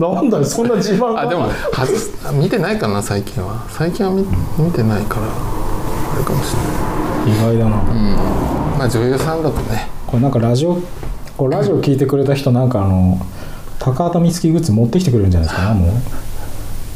[0.00, 3.66] なんだよそんな自慢があでもはず見てないかな最近は。
[3.68, 4.24] 最近は見
[4.58, 7.36] 見てないからあれかもしれない。
[7.36, 8.78] 意外だな、うん。
[8.78, 9.88] まあ女優さんだとね。
[10.06, 10.78] これなんかラジオ
[11.36, 13.18] これラジオ聞いてくれた人なんかあの
[13.78, 15.90] 高畑充希グッズ持ってきてくれるんじゃないですかねもう。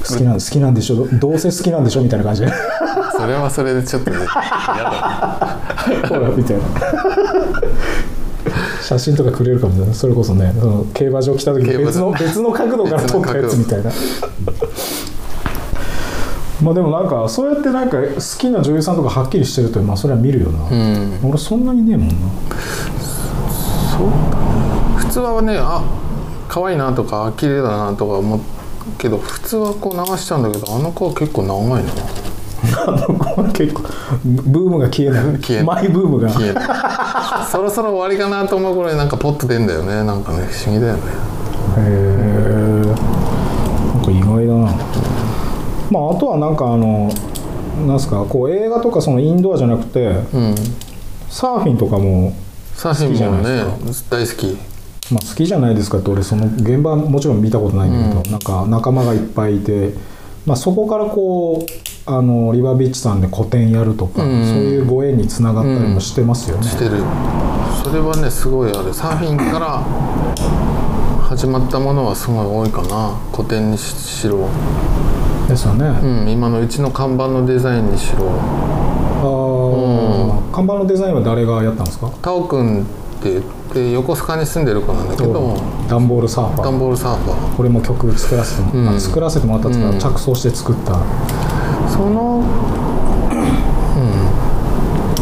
[0.00, 2.40] 好きなん好きなんでしょどうせ好きなんでしょみたいな感じ。
[2.40, 2.52] で
[3.16, 4.30] それはそれでちょっとね嫌だ
[6.08, 6.62] ほらみたいな
[8.82, 13.90] 写真とかくれるかもしれないそれこそねその競馬場来た時別の別の角度から撮ったやつみたいな。
[16.62, 18.04] まあでもなんかそうやってなんか好
[18.38, 21.18] きな女優さんとかはっきりしてるとまあそれは見るよな、うん。
[21.22, 22.14] 俺そんなにねえもんな。
[23.96, 24.08] そう
[24.98, 25.82] 普通はねあ
[26.48, 28.40] 可愛いなとか綺麗だなとか思う
[28.98, 31.92] けど普通はこう流しちゃうんだけどあの子は結構長いな
[33.52, 33.82] 結構
[34.24, 35.64] ブームが消えない。
[35.64, 36.28] マイブームが。
[36.28, 36.64] 消えない。
[37.50, 40.04] そろそろ終わりかなと思う頃になんかポッと出んだよね。
[40.04, 41.00] なんかね不思議だよね。
[41.78, 44.72] へえなんか意外だな。
[45.90, 47.10] まああとはなんかあの
[47.86, 50.54] なんすかこう映画とかそのインドアじゃなくてうん。
[51.30, 52.34] サーフィンとかも、
[52.74, 53.64] サーフィンも好きじゃねない
[54.10, 54.58] 大好き。
[55.12, 59.94] まあ、好きじゃないですかって俺その現場はもちろん見たことないんだけど、なんか仲間がいっぱいいて、
[60.46, 64.44] まあ、そこからこうあのリバービーチさんで個展やるとか、うん。
[64.44, 66.64] そういうご縁につながったりもしてますよね。
[66.64, 67.02] してる。
[67.84, 69.82] それはねすごいあるサーフィンから
[71.22, 73.16] 始まったものはすごい多いかな。
[73.32, 74.48] 古典にししろ、
[75.48, 75.86] ですよね。
[75.86, 78.30] うん、今のうちの看板のデザインにしろ。
[79.20, 82.10] あー看板のデザインは誰がやったんですか？
[82.22, 82.86] タオくん
[83.20, 85.56] って言って横須賀に住んでる子なんだけど
[85.88, 86.64] ダンボールサーファー。
[86.64, 87.56] ダンボールサーファー。
[87.56, 88.88] これも曲作らせても、うん。
[88.88, 89.98] あ作らせてもらったっていうか、うん。
[89.98, 90.94] 着想して作った。
[91.90, 92.42] そのう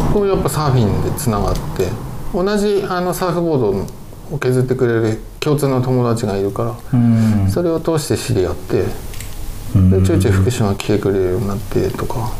[0.09, 0.13] ん。
[0.13, 1.89] こうやっぱサーフィンでつながって
[2.33, 3.85] 同じあのサーフボード
[4.31, 7.49] を削ってくれる共通の友達がいるからうん。
[7.49, 8.85] それを通して知り合って
[9.75, 9.89] うん。
[9.91, 12.31] でちょいちょい福島来てくれるようになってとか。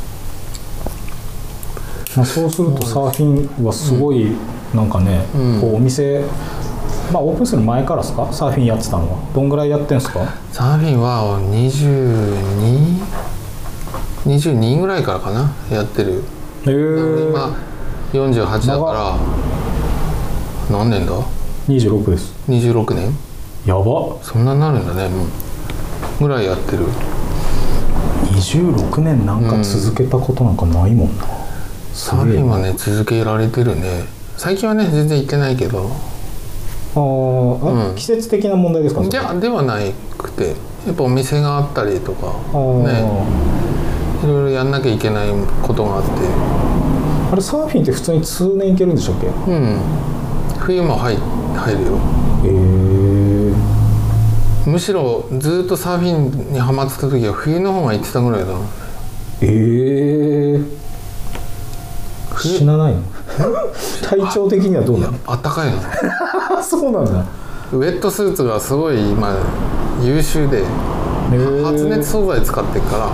[2.16, 4.36] まあ、そうするとサーフィンはすごい
[4.74, 5.62] なんかね、うん。
[5.62, 6.24] こうお店
[7.12, 8.32] まあオープンする前からですか？
[8.32, 9.18] サーフィンやってたのは。
[9.34, 10.20] どんぐらいやってんすか？
[10.52, 11.40] サーフィンは
[14.26, 15.52] 2222ぐらいからかな？
[15.72, 16.24] やってる。
[16.66, 16.74] へえ
[17.30, 17.56] 今
[18.14, 19.18] 48だから。
[20.70, 21.14] 何年だ
[21.68, 22.34] ？26です。
[22.48, 23.12] 26年。
[23.66, 24.18] やば。
[24.22, 25.28] そんなになるんだねもう。
[26.22, 26.86] ぐらいやってる。
[28.30, 31.24] 26年なんか続けたことなんかないもんな、
[31.94, 34.06] すサーフィンはね続けられてるね
[34.40, 35.92] 最近はね全然行ってないけど。
[36.96, 37.96] あうん。
[37.96, 39.04] 季節的な問題ですか？
[39.04, 39.78] じゃではな
[40.18, 40.56] くて
[40.88, 42.28] やっぱお店があったりとか
[42.86, 43.04] ね。
[44.24, 45.30] いろいろやんなきゃいけない
[45.62, 46.10] ことがあって。
[47.34, 49.28] あれサーフィンって普通に通年行けるんでしたっけ？
[49.28, 49.78] へうん。
[50.58, 52.00] 冬も入入るよ。
[52.46, 53.54] え
[54.70, 58.54] むしろずっとサーフィンにハマってた時は冬の方が行ってたぐらいだ
[59.42, 60.62] ええ
[62.38, 63.02] 死なないの？
[64.08, 65.14] 体調的にはどうなの？
[65.28, 65.78] あったかいの。
[66.58, 67.24] あ そうなんだ。
[67.72, 69.34] ウェットスーツがすごい今
[70.02, 70.64] 優秀で
[71.64, 73.08] 発熱素材使ってるから。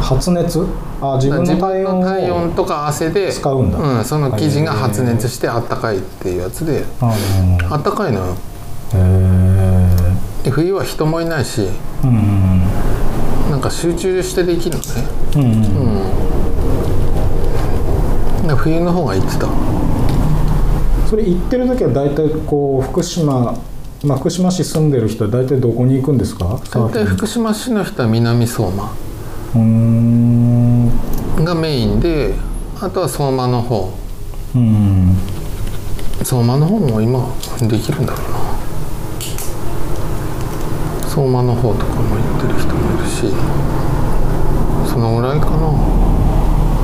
[0.00, 0.64] 発熱？
[1.00, 3.78] あ自分自の体温体温とか汗で使うんだ。
[3.78, 7.12] うん、その生地が発熱してあったかいっていうやつであ
[7.70, 8.24] あったかいのよ。
[8.94, 11.68] へえで冬は人もいないし
[12.04, 12.62] うん
[13.50, 15.06] なんか集中してできるのね。
[15.36, 16.17] うんうんで
[18.56, 19.48] 冬の方が行ってた
[21.08, 23.58] それ行ってる時は大体こう福島
[24.04, 26.60] まあ福島市住んでる人は大体どこに行くんですか？
[26.70, 28.92] 大体福島市の人は南相馬。
[31.44, 32.34] がメインで
[32.80, 33.92] あとは相馬の方。
[34.54, 35.16] うん。
[36.22, 38.38] 相馬の方も今できるんだろうな。
[41.08, 43.32] 相馬の方とかも行ってる人もいるし
[44.88, 45.72] そのぐらいかな。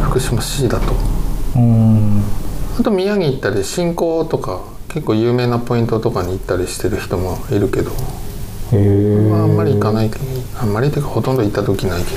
[0.09, 0.93] 福島市だと。
[0.93, 1.14] うん
[1.55, 10.25] あと宮城行ったり新港とか結構有名なポイントとかに行ったりしてる人もいるけど、まあ、あんまり行かないけど
[10.61, 12.11] あんまりっていうかほとんど行った時ないけ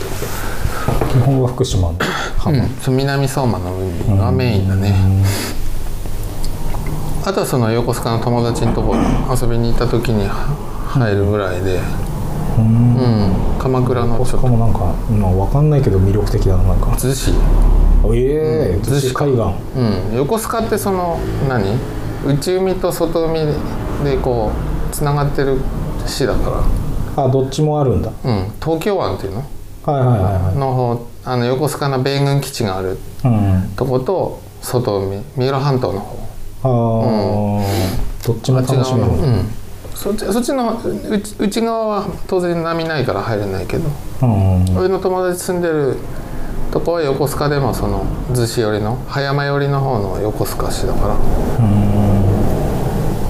[1.12, 2.06] 基本は福島のど、
[2.38, 4.96] 浜、うん、南相馬の海がメインだね、
[7.26, 8.96] あとはその横須賀の友達のとこ
[9.30, 11.82] 遊びに行った時に入るぐらいで、
[12.58, 12.96] うん。
[12.96, 14.48] うん、鎌倉の大ちょっと。
[14.48, 16.88] 阪もなんか、まあ、わかんないけど魅力的だななんか。
[16.92, 17.32] 逗子、
[18.16, 19.42] ええ逗子海岸。
[19.80, 21.78] うん、横須賀ってその何？
[22.26, 23.54] 内海と外海
[24.04, 24.52] でこ
[24.90, 25.58] うつながってる
[26.06, 26.64] 市だか
[27.16, 28.12] あどっちもあるんだ。
[28.24, 29.46] ら、うん、東京湾っていうの？
[29.84, 30.56] はいはいはいはい。
[30.58, 35.24] の方あの横須賀の米軍基地があるうんとこと外海。
[35.36, 36.18] 三浦半島の方。
[36.64, 39.46] ああ、どっちもあっち楽しめるうん。
[39.94, 43.90] そっちそっちの内内側は当然波ないから入れないけど。
[44.22, 45.98] うん俺の友達住んでる
[46.72, 51.16] とこは横須賀でもその逗子寄りの葉山寄りの方の横須賀市だから。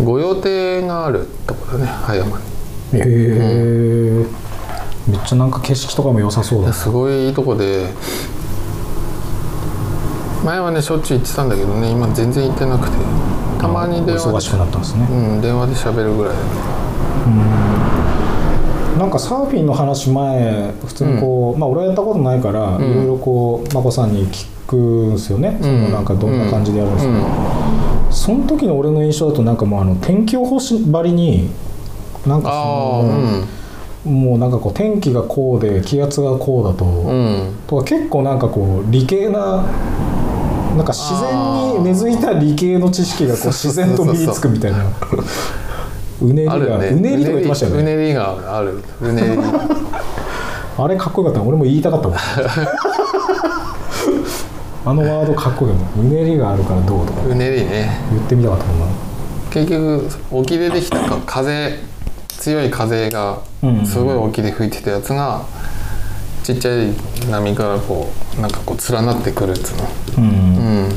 [0.03, 2.43] 御用邸があるとこだね葉山に。
[2.93, 4.25] へえ、
[5.07, 7.87] めっちゃなんか景色とかも良さそうだすごいいいとこで。
[10.45, 12.97] 前はねしょっちゅう行ってたんだけどね今全然行ってなくて。
[13.59, 16.47] たまに電話しくなったんですね、うん電話で喋るぐらいだけ
[18.97, 22.81] なんかサーフィンの話前普通にこう、まあ俺はやったことないから、ん。
[22.81, 28.13] いろいろこう眞子さんに聞くんですよね、そのなんかどんな感じでやるんですか、うん。
[28.13, 31.49] その時の俺の印象だとなんかもうあの天気予報士ばりに
[32.25, 33.43] なんかその、
[34.05, 34.21] うん。
[34.21, 37.53] もうなんかこう天気がこうで気圧がこうだと、うん。
[37.67, 39.63] とか結構なんかこう理系な
[40.75, 43.47] なんか自然に根付いた理系の知識がこう。
[43.47, 44.85] 自然と身につくみたいな
[46.21, 46.59] うねりが、う
[46.99, 47.81] ねりとか言ってましたよね。
[47.81, 48.81] うねりがある。
[49.01, 49.27] うねり。
[50.79, 51.41] あれかっこよかった。
[51.41, 52.17] 俺も言いたかったもん。
[54.85, 57.21] あのワードかっこよかったうねりがあるからどうとか。
[57.27, 57.99] うねりね。
[58.11, 58.85] 言ってみたかったもんな。
[59.51, 61.79] 結局沖でできたか風
[62.27, 65.41] 強い風がうんすごい沖で吹いてたやつが
[66.43, 66.93] ちっちゃい
[67.29, 69.89] 波からこうなんかこう連なってくるっつうの。
[70.17, 70.23] うん。
[70.23, 70.27] う
[70.87, 70.89] ん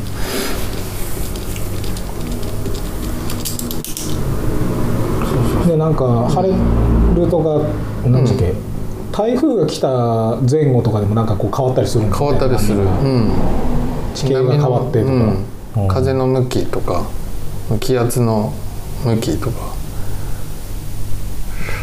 [5.80, 6.54] なんか晴れ
[7.16, 7.66] るとか
[8.04, 8.52] 何だっけ、
[9.10, 12.80] 台風が来た前後とかでもなんかこう変わったりするんです変わったりする。
[12.80, 13.30] うん。
[14.14, 15.46] 地形が変わってとか、うん。
[15.76, 15.88] うん。
[15.88, 17.08] 風の向きとか
[17.80, 18.52] 気圧の
[19.04, 19.80] 向きとか。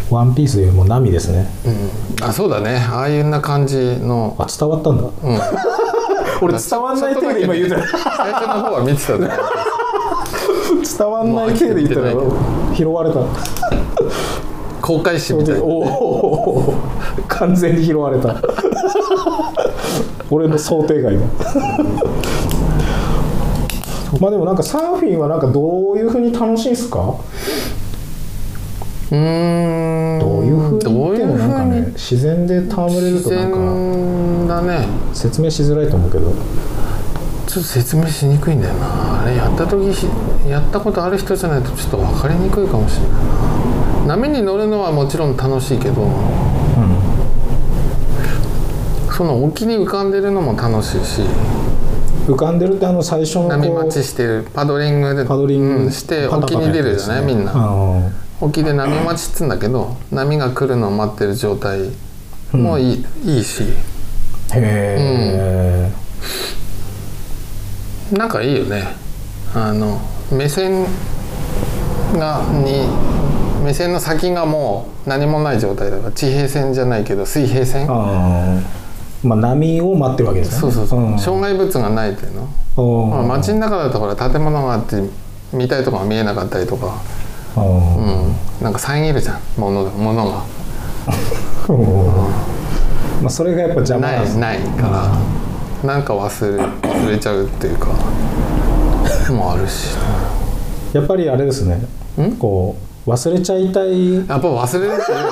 [0.09, 1.47] ワンピースよりも波ですね。
[1.65, 2.23] うん。
[2.23, 2.77] あそうだね。
[2.77, 4.35] ああいうな感じの。
[4.37, 5.03] あ伝わったんだ。
[5.03, 5.39] うん。
[6.41, 9.27] 俺伝わんない程度今言うてた最初の方は見てたね
[10.97, 12.13] 伝わんない程度言ったら
[12.75, 13.19] 拾われた
[14.81, 15.61] 公開誌みたいな。
[15.63, 16.73] おお
[17.27, 18.41] 完全に拾われた。
[20.29, 21.15] 俺の想定外。
[21.15, 21.25] の
[24.19, 27.15] まあでもなんかサーフィンはなんかどういうふうに楽しいんすか？
[29.11, 30.19] うーん。
[30.19, 33.57] どういうふうにどういう言ってもなんかね自然で戯れる自となんか。
[33.57, 34.87] 然だね。
[35.13, 36.33] 説明しづらいと思うけど。
[37.47, 39.21] ちょっと説明しにくいんだよな。
[39.21, 40.05] あれやった時し
[40.47, 43.19] やったことある人じゃないとちょっと分かりにくいかもしれないな
[44.07, 46.07] 波に乗るのはもちろん楽しいけど
[49.11, 51.21] その沖に浮かんでるのも楽しいし
[52.27, 57.51] 浮かんでるってあの最初の波待ちしてるパドリングでパドリングうんして沖に出るじゃないみんな。
[57.53, 61.89] あ沖で波待ちっつうんだけど波が来るのを待ってる状態
[62.51, 63.63] もいい,、いいし。
[63.63, 63.67] ー。
[64.53, 65.91] へえ、
[68.11, 68.83] なんかいいよね。
[69.55, 69.99] あの
[70.31, 70.85] 目線
[72.13, 72.87] がに
[73.63, 77.89] 目線の先がもう何もない状態だから地平線じゃないけど水平線。
[77.89, 78.59] ああ
[79.23, 80.59] まあ波を待ってるわけですね。
[80.59, 81.19] そうそうそう、ん。
[81.19, 82.33] 障害物がないっていう
[82.77, 84.95] の、まあ、街の中だとほら建物があって
[85.51, 87.01] 見たいとこが見えなかったりとか、
[87.55, 89.39] あうーん、なんか遮るじゃん。
[89.57, 90.43] 物が物が。
[91.69, 93.23] おー。
[93.23, 95.91] まあそれがやっぱ邪魔ないないから。
[95.93, 97.87] なんか忘れ忘れちゃうっていうか。
[99.31, 99.95] もあるし。
[100.93, 101.81] やっぱりあれですね。
[102.19, 102.31] ん？
[102.33, 104.15] こう忘れちゃいたい。
[104.15, 105.31] やっぱ忘れるっていうよね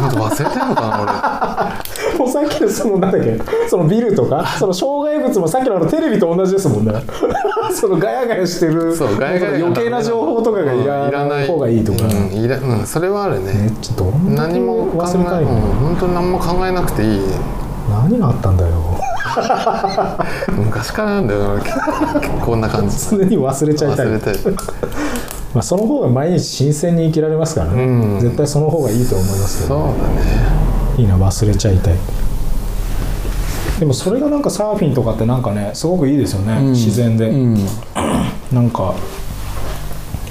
[0.00, 6.92] 本当忘れてんのかな もうさっきのそのなんだっけそのビルとかその障害物もさっきのあのテレビと同じですもんね。
[7.72, 11.46] そのガヤガヤしてるそうガヤガヤ余計な情報とかがいうんらない。
[11.46, 13.52] 方がいいとか、うんいらうん、それはあるね。
[13.52, 17.20] ねちょっと何も忘れたいの、うん、本当何も考えなくていい。
[17.90, 18.72] 何があったんだよ。
[20.50, 21.62] 昔からなんだよな俺。
[22.44, 22.96] こんな感じ。
[23.10, 24.06] 常に忘れちゃいたい。
[24.06, 24.38] 忘れて
[25.54, 28.20] まあ、その方が毎日新鮮に生きられますからね、うん。
[28.20, 30.22] 絶対その方がいいと思いますけそうどだね。
[30.98, 31.94] いいな忘れちゃいたい。
[33.78, 37.54] でもそれがなんかサーフィンとかってなんかねすごくいいですよね、自然で、うん。
[38.52, 38.94] なんか、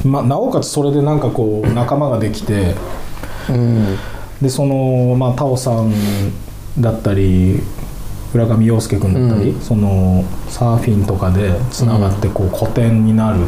[0.05, 2.75] まあ、なおかつそれでなんかこう仲間ができて。
[3.49, 3.97] うん。
[4.41, 5.93] でそのまあタオさん
[6.77, 7.61] だったり
[8.33, 9.61] 浦上陽介君だったり、うん。
[9.61, 13.39] そのサーフィンとかでつながってこう古典になる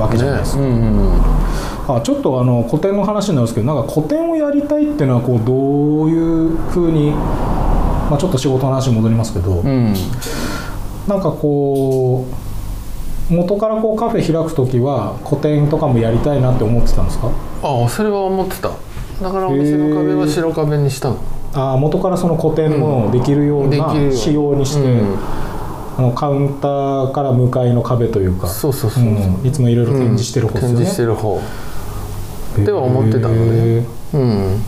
[0.00, 1.96] わけじゃないですか、ねうん。
[1.96, 9.94] あちょっとあの古典の話になるんですけどなんか古典をやりたいっていうのはこうどういうふうに、まあ、ちょっと仕事の話に戻りますけど、うん。
[11.06, 12.26] なんかこ
[13.30, 17.30] う元からこうカフェ開く時は古典とかもやりたいなって思ってたんですか？
[17.62, 18.68] あそれは思ってた。
[18.68, 21.18] だからお店の壁は白壁にしたの。
[21.54, 23.90] あ元からその古典もできるような。
[24.12, 25.18] 仕様にして、うん
[25.98, 28.46] あのカウンターから向かいの壁というか。
[28.46, 29.46] そうそうそうそう、うん。
[29.46, 31.40] いつもいろいろ展示してる方ですよね、展示してる方。
[32.64, 33.84] では思ってたのへで。
[34.14, 34.62] うん。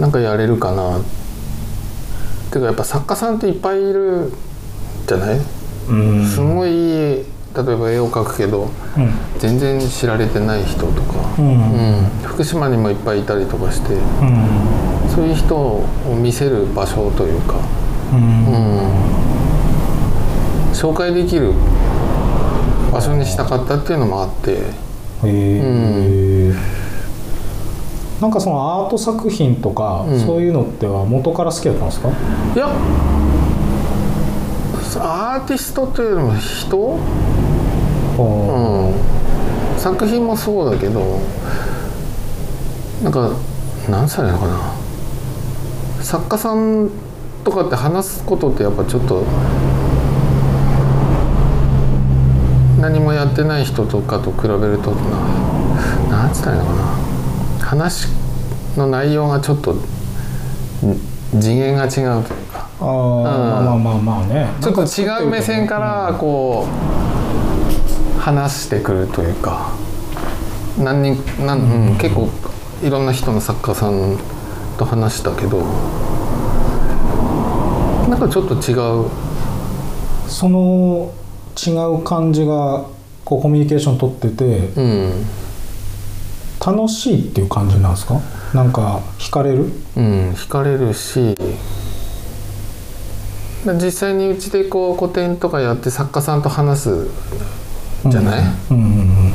[0.00, 0.98] なんかやれるかな。
[2.50, 4.32] てかやっぱ作家さんっていっぱいいる
[5.06, 5.36] じゃない？
[5.36, 5.40] ー
[5.90, 6.26] うん。
[6.26, 9.10] すごい例えば絵を描くけどうん。
[9.38, 11.46] 全然知られてない人とか、うん。
[11.48, 12.04] うん。
[12.24, 13.94] 福島にもいっぱいいたりとかして。
[13.94, 14.00] うん。
[15.14, 15.84] そういう人を
[16.20, 17.54] 見せる場所というか、
[18.12, 18.18] うん。
[18.18, 19.15] うん、
[20.76, 21.54] 紹介できる
[22.92, 24.52] 場所にしたかったっていうのもあって。
[24.52, 24.60] へ
[25.24, 26.54] え、
[28.20, 30.20] なんかそのアート作品とか、うん。
[30.20, 32.10] そういうのっては元から好きだったんですか？
[32.10, 32.12] い
[32.58, 32.68] や
[34.98, 36.78] アーティストというよりも人、
[38.18, 38.94] うんうん、
[39.78, 41.20] 作品もそうだけど
[43.02, 43.30] なんか
[43.88, 44.74] 何歳なのかな？
[46.02, 46.90] 作家さん
[47.44, 49.24] とかって話すことってやっぱちょっと
[52.80, 56.82] 何もやってない人とかと比べるとななんつったらいいのかな。
[57.60, 58.08] 話
[58.76, 59.82] の内容がちょっとん
[61.40, 62.68] 次元が違うというか。
[62.80, 64.48] あーまあまあまあまあね。
[64.60, 66.66] ちょっと違う目線からこ
[68.16, 69.72] う話してくるというか。
[70.78, 72.28] 何人なん、うん、結構
[72.84, 74.18] いろんな人の作家さん
[74.76, 75.62] と話したけど
[78.10, 79.08] なんかちょっと違う。
[80.28, 81.10] その
[81.56, 82.84] 違う感じが
[83.24, 84.44] こうコミュニケーション取ってて
[84.76, 85.26] うん。
[86.64, 88.20] 楽しいっていう感じなんですか？
[88.54, 89.70] なんか惹かれる？
[89.96, 91.36] うん惹かれるし
[93.82, 97.08] 実際にうちでこう個展とかやって作家さんと話す
[98.06, 99.32] じゃない、うんうん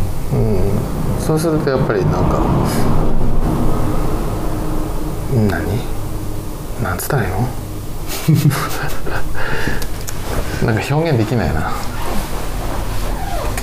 [1.20, 2.42] そうするとやっぱりなんか
[5.34, 5.50] 何？
[6.84, 7.38] なんつったらいいの？
[10.66, 11.72] なんか表現できないな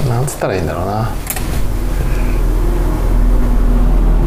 [0.06, 0.92] なんつったらいいんだろうな。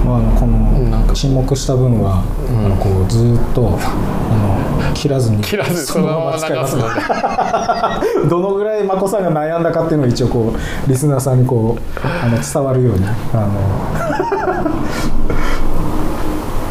[0.06, 1.12] まあ、こなんか。
[1.12, 6.78] の沈黙した分は、あのこうずーっとあの切らずに切らずそのまま使います
[8.28, 13.48] どのぐらい眞子さんが悩んだかっていうのを一応こうリスナーさんにこうあの伝わるようにあ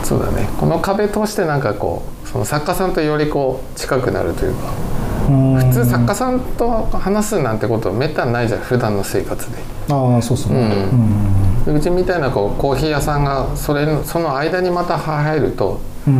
[0.02, 0.48] そうだね。
[0.58, 4.64] この壁通してなんかこうその作家さんとよりこう近くなるというか。
[4.64, 4.99] の
[5.30, 9.58] 普通作家さんと話すなんてことめったにないじゃん普段の生活で。
[9.88, 11.30] ああそうそう、うん。
[11.68, 11.76] うん。
[11.76, 16.14] うちみたいなこうコーヒー屋さんがそれのその間にまた入るとうん。
[16.14, 16.16] う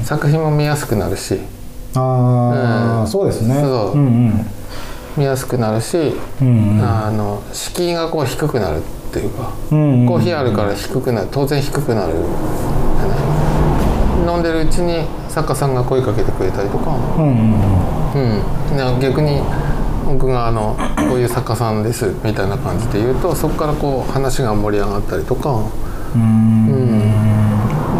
[0.00, 1.38] ん作品も見やすくなるし。
[1.94, 3.06] ああ、うん。
[3.06, 3.54] そうですね。
[3.60, 3.92] そう。
[3.92, 4.46] うんうん。
[5.16, 6.82] 見やすくなるし、うんうん。
[6.82, 8.80] あの敷居がこう低くなるっ
[9.12, 10.06] ていうか、うんうん。
[10.06, 12.14] コーヒーあるから低くなる当然低くなる。
[14.26, 19.00] 飲んでるうちに作家さんが声かけてくれたりとか、うんうんうん。
[19.00, 19.40] 逆に
[20.06, 20.76] 僕があの
[21.08, 25.70] こういう作家さんですみたいな感じで言うとそこからこう話が盛り上がったりとか、
[26.14, 26.68] うん。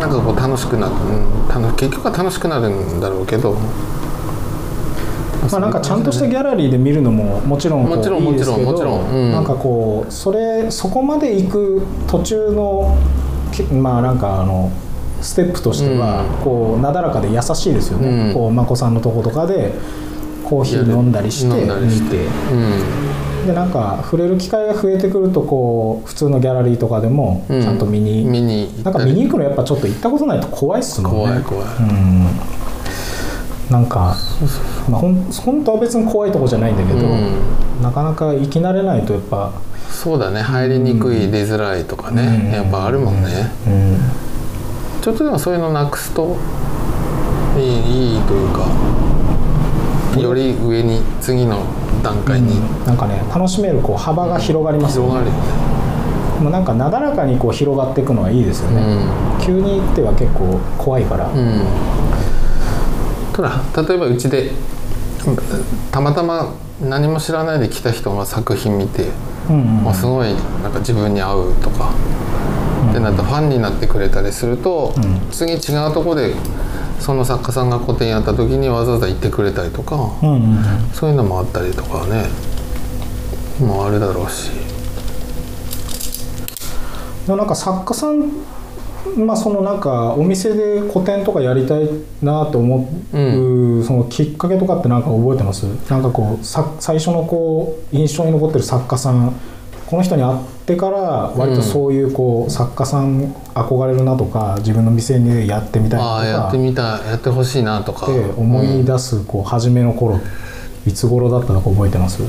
[0.01, 3.57] なんかこう楽しくなる、うん、楽結局は楽しくなるんだろうけど。
[5.51, 9.27] まあ、なんかちゃんとしたギャラリーで見るのももちろんもちろんいいですけどもちろんもちろん。
[9.27, 9.33] うん。
[9.33, 12.99] なんかこうそれそこまで行く途中の
[13.53, 14.71] きまあなんかあの
[15.21, 18.35] ステップとしては、こうなだらかで優しいですよね、うん。
[18.35, 19.73] こう眞子さんのとことかで
[20.45, 22.27] コーヒー飲んだりして見て。
[22.53, 23.47] うん。
[23.47, 27.63] でなんか触れる機会が増えてくるとこう普通のギャラリーとかでもうん。
[27.63, 31.19] ちゃんと見に、見に行なんか見に行くのやっぱちょっと行ったことないと怖いっすもんね。
[31.19, 31.65] 怖い怖い。
[31.79, 32.27] うん。
[33.71, 34.17] なんか、
[34.89, 37.33] まあ、ほん本当は別に怖いとこじゃないんだけど、うん
[37.83, 39.53] なかなか行き慣れないとやっぱ、
[39.89, 44.28] そうだね入りにくい、出づらいとかね、うんやっぱあるもんね、うん
[45.01, 46.37] ちょっとでもそういうのなくすと
[47.57, 48.67] いいいいというか
[50.21, 51.63] より上に次の
[52.03, 52.61] 段階に。
[52.87, 55.11] なんかね楽しめるこう幅が広がりますよね。
[55.11, 58.83] 広がるよね、もうなんかなだらかにこう広がっていくのはいいですよね、
[59.41, 61.63] 急に行っては結構怖いから、うん、うん、
[63.33, 64.53] ただ例えばうちで
[65.91, 69.09] たまたま何も知らないで来た人が作品見て、
[69.51, 71.91] うんうんあすごいなんか自分に合うとか、
[72.91, 75.31] ってなったらファンになってくれたりすると、うん。
[75.31, 76.35] 次違うとこで
[77.01, 79.97] その作家さんが個展やった時にわざわざ行ってくれたりとか、
[80.93, 82.27] そういうのもあったりとかね。
[83.61, 84.51] もうあるだろうし。
[87.27, 88.31] でもなんか作家さん
[89.17, 91.89] まあそのなんかお店で個展とかやりたい
[92.23, 95.65] なと思う、うそのきっかけとかってなんか覚えてます？
[95.91, 99.35] なんかこうさ最初のこう印象に残ってる作家さん
[99.89, 100.99] この人に会ってから
[101.35, 108.07] 割とそういうこう、作家さん憧れるなとか自分の店にやってみたいなとかってみたやってほしいなとか。
[108.07, 110.21] って思い出すこう初めの頃
[110.87, 112.23] いいつ頃だったのか覚えてます？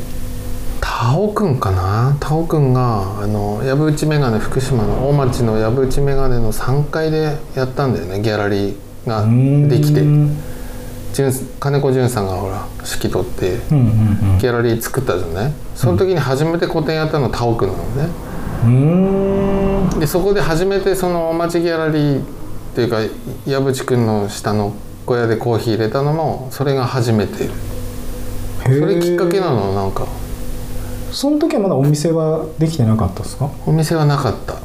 [0.80, 2.16] タオくんかな？
[2.22, 9.26] タオくんがあの藪内メガネ福島の大町の藪内メガネの3階でやったんだよねギャラリーが
[9.70, 10.02] できて。
[10.02, 10.38] 純
[11.60, 13.80] 金子潤さんがほら指揮取ってうん
[14.32, 15.54] うんギャラリー作ったじゃない？
[15.76, 18.10] その時に初めて個展やったのタオくんなのね。
[18.64, 20.00] うん。
[20.00, 22.24] でそこで初めてその大町ギャラリーっ
[22.76, 22.98] ていうか
[23.46, 24.74] 藪内くんの下の
[25.06, 27.50] 小屋でコーヒー入れたのもそれが初めて。
[28.64, 30.06] それきっかけなのなんか。
[31.12, 33.50] その時はまだお店はできてなかったですか？
[33.66, 34.56] お店はなかった。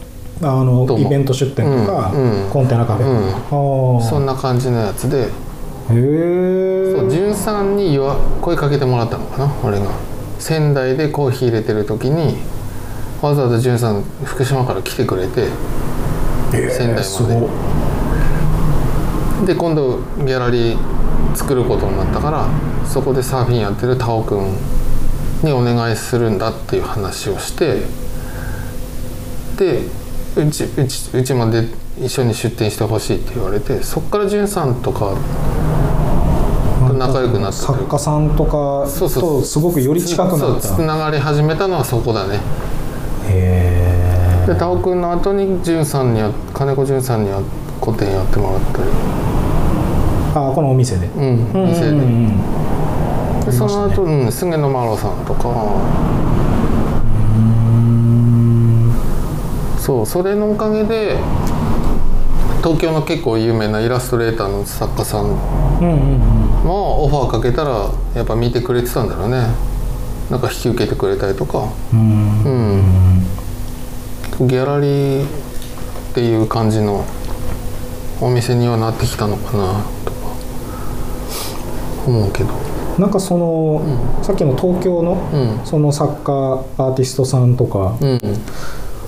[0.42, 2.50] あのイベント出店とか、うんうん。
[2.50, 3.32] コンテナカフェうん。
[3.32, 5.28] とか、あそんな感じのやつで
[5.90, 7.98] へえそう潤さんに
[8.40, 9.86] 声かけてもらったのかな俺が。
[10.38, 12.36] 仙台でコーヒー入れてる時に
[13.22, 15.48] わざわざ潤さん福島から来てくれて
[16.50, 17.28] 仙台ま
[19.40, 19.54] で。
[19.54, 20.78] で今度ギャラリー
[21.34, 22.48] 作ることになったから
[22.86, 24.54] そこでサーフィンやってるタオくん
[25.42, 27.82] にお願いするんだっていう話をして
[29.56, 29.80] で
[30.36, 31.64] うちうちうちまで
[31.98, 35.16] 一緒に出店してほしいって言われてそっから潤さんとかと
[37.06, 37.86] 仲良くなったという。
[37.86, 40.68] か作家さんとかとすごくより近くなった。
[40.68, 42.40] つながり始めたのはそこだね。
[43.28, 47.42] へでタオくんの後に潤さんには金子潤さんには
[47.80, 48.84] 個展やってもらったり。
[50.34, 51.06] あこのお店で。
[51.06, 52.04] うん店で、うんうん
[53.38, 53.44] うん。
[53.44, 55.54] でその後、うん、菅野麻呂さんとか。
[59.78, 61.18] そうそれのおかげで
[62.64, 65.36] 東京の結構有名なイラストレーターの作家さんうん
[65.82, 69.48] うんうんもオファーかけたらやっぱ見てくれてたんだろうね。
[70.30, 71.68] なんか引き受けてくれたりとか。
[71.92, 72.42] うん。
[74.40, 75.28] うんギャラリーっ
[76.14, 77.04] ていう感じの
[78.22, 80.16] お店にはなってきたのかなとか
[82.06, 82.50] 思うけど。
[82.98, 83.82] なんかその、
[84.22, 85.66] さっきの東京の、うん。
[85.66, 86.32] その作家
[86.78, 88.20] アーティストさんとか、うん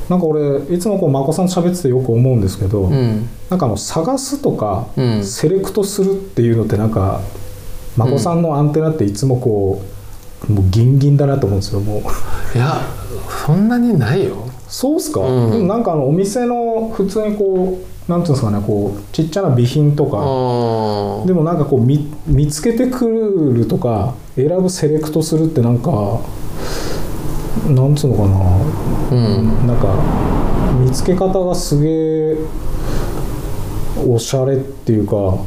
[0.09, 3.29] なんか俺いつもこう眞子さんと喋っててよく思うんですけど、うん。
[3.51, 5.25] なんかあの探すとか、うん。
[5.25, 7.21] セレクトするっていうのってなんか
[7.97, 9.83] 眞子さんのアンテナっていつもこ
[10.49, 12.01] うもうギンギンだなと思うんですよもう。
[12.57, 12.81] いや
[13.47, 14.49] そんなにないよ。
[14.69, 15.51] そうっすか、うん。
[15.51, 23.09] でもなんかあのお店の普通にこうなんていうんですかねこうちっちゃな備品とか、でもなんかこう見見つけてく
[23.57, 26.21] るとか選ぶセレクトするってなんか
[27.69, 29.17] なんつうのかな。
[29.17, 29.67] うん。
[29.67, 29.95] なんか
[30.81, 31.89] 見つけ方がすげ
[32.33, 32.37] え
[34.07, 35.39] おしゃれっていうか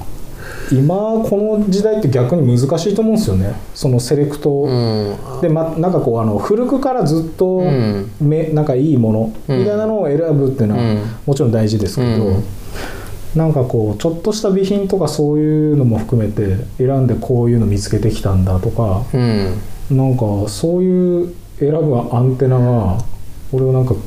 [0.72, 3.54] 今この時代って逆に難しいと思うんですよね。
[3.74, 5.18] そのセレクト、うん。
[5.42, 8.12] でまなんかこうあの古くからずっとうん。
[8.20, 9.60] め、なんかいいものうん。
[9.60, 11.02] みたいなのを選ぶっていうのはうん。
[11.26, 12.44] もちろん大事ですけど、うん。
[13.36, 19.98] なんかこうちょっとした備品とかそういうのも含めて選んでこういうの見つけてきたんだとかうん。
[19.98, 22.98] なんかそういう選ぶアンテナが
[23.52, 24.04] 俺はなんかもう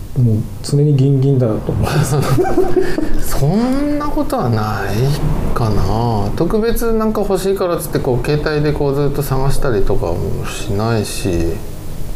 [0.62, 6.30] 常にギンギンだと思うんですそんなことはないかな。
[6.36, 11.54] 特別なんか欲しいからっつってこう携帯でこうずっと探したりとかもしないし。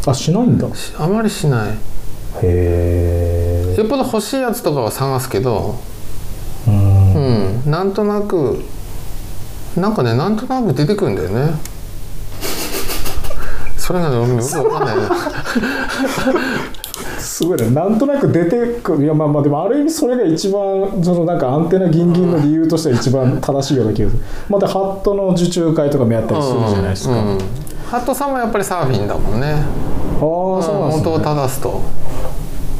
[0.06, 0.68] あしないんだ。
[0.98, 1.78] あまりしない。
[2.42, 3.74] え。
[3.76, 5.74] よっぽど欲しいやつとかは探すけど。
[6.68, 7.14] うん。
[7.14, 7.70] うん。
[7.70, 8.62] なんとなく
[9.76, 11.54] なんかねなんとなく出てくるんだよね
[13.86, 15.16] それがね俺よくわかんないな
[17.20, 17.70] すごいね。
[17.70, 19.04] なんとなく出てくる。
[19.04, 24.22] いやまあまあでもある意味それが一番そのなんかアンテナギンギンの理由としては一番正しいような気がする。
[24.48, 27.28] またハットの受注会とかもやったりするじゃないですか、うん。
[27.28, 27.38] うん
[27.86, 29.52] ハットさんもやっぱりサーフィンだもんね。
[29.52, 29.62] ああ
[30.18, 31.80] そうなんです元をね正すと。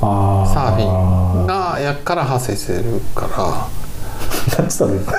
[0.02, 0.52] あー。
[0.52, 3.85] サーフィンがやっから派生してるから
[4.58, 4.94] 何つったの？
[4.94, 5.12] 今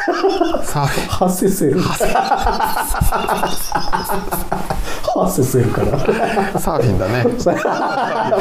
[0.64, 2.06] サーフィン発生せる発
[5.42, 6.00] 生せるから。
[6.60, 7.24] サーフィンだね。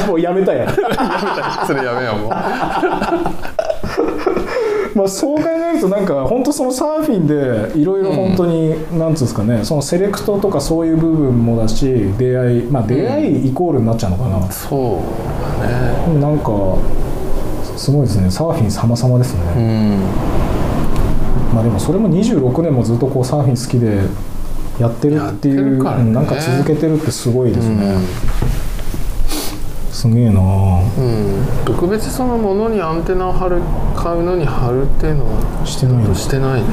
[0.07, 0.75] もうやめたやん。
[1.65, 2.29] それやめようもう。
[4.95, 15.01] まあそう考えるとなんか本当そのサーフィンでいろいろ本当に、なんつうんですかねそのセレクトとかそういう部分もだし出会いまあ出会いイコールになっちゃうのかな、そう
[15.61, 15.67] だ
[16.07, 16.19] ね。
[16.19, 16.45] なんか
[17.77, 18.31] すごいですね。
[18.31, 20.01] サーフィン様々ですね、うん
[21.57, 24.03] まあでもそれも26年もずっとこうサーフィン好きで
[24.79, 25.69] やってるっていうてね。
[25.71, 28.05] うんなんか続けてるってすごいですね、うん。
[29.91, 30.43] すげえなう
[31.01, 33.61] ん、特別そのものにアンテナを張る
[33.95, 36.67] 買うのに貼るっていうのはしてないしてないね。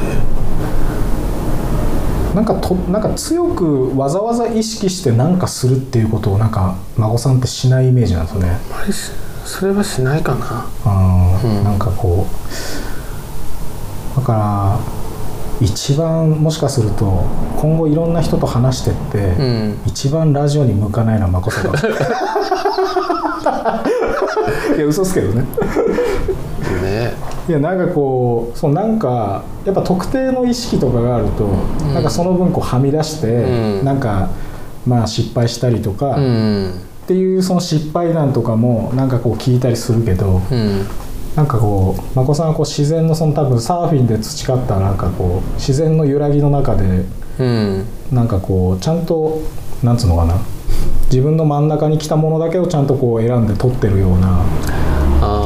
[2.34, 8.58] なんかとなんか強くわざわざ意識して何かするっていうことをなんか孫さんってしないイメージなんですよね。
[9.46, 10.66] それはしないかな。
[10.84, 11.64] あーうん。
[11.64, 12.93] なんかこう
[14.16, 14.78] だから
[15.60, 17.24] 一番もしかすると
[17.58, 19.78] 今後いろんな人と話してって、うん。
[19.86, 21.78] 一番ラジオに向かないのはまこさんだ
[24.76, 25.44] いや嘘っすけどね。
[26.82, 27.12] ね。
[27.48, 31.46] いやなんかこうそうなんかやっぱ特定の意識とかがあると、
[31.92, 33.84] なんかその分こうはみ出して、うん。
[33.84, 34.30] なんか
[34.86, 36.72] まあ失敗したりとか、うっん
[37.06, 40.86] ていうその失敗談とかもなんかこう聞いたりするけど、うん
[41.36, 47.04] なんかこう眞子さんはこう自然のその多分サーフィンで培ったなんかこう自然の揺らぎの中で
[47.38, 47.84] うん。
[48.12, 49.40] なんかこうちゃんと
[49.82, 50.36] なんつうのかな。
[51.06, 54.44] 自分の真ん中に来たものだけをちゃんとこう選んで撮ってるような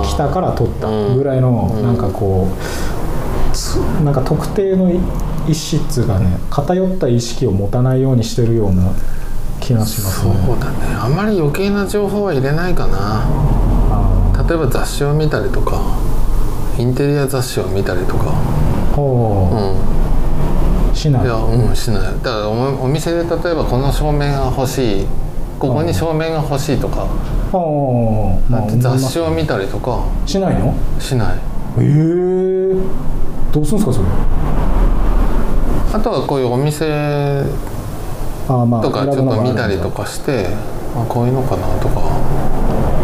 [0.05, 1.83] 来たから撮ったぐらいのうん。
[1.83, 8.93] なんかこうつなんか特定の意思っつうかね偏った意識を持たないようにしてるような
[9.61, 10.39] 気がしますそうね。
[10.61, 10.79] だね。
[11.01, 12.97] あんまり余計な情報は入れないかな。
[13.01, 13.27] あ
[14.47, 15.81] 例えば雑誌を見たりとか
[16.79, 18.27] インテリア雑誌を見たりとか。
[18.93, 19.51] ーほ
[20.91, 20.93] う。
[20.93, 21.23] うしない。
[21.23, 22.03] んいやうんしない。
[22.03, 25.07] だからおお店で例えばこの照明が欲しい。
[25.59, 27.07] ここに照明が欲しいとか。
[27.51, 30.05] ほうまあ雑誌を見たりとか。
[30.25, 30.73] しないの？
[31.01, 31.39] しない。
[31.79, 32.77] ええ。
[33.53, 34.07] どうするんですかそれ？
[35.95, 37.45] あとはこういうお店
[38.47, 40.47] とかちょっと見たりとかして
[40.95, 42.01] あこういうのかなとか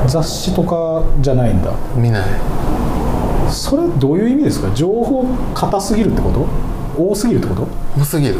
[0.06, 1.72] 雑誌とかじゃないんだ。
[1.96, 2.24] 見ない。
[3.50, 4.70] それどういう意味ですか？
[4.74, 6.46] 情報硬すぎるってこと？
[7.00, 7.66] 多すぎるってこと？
[7.98, 8.36] 多すぎる。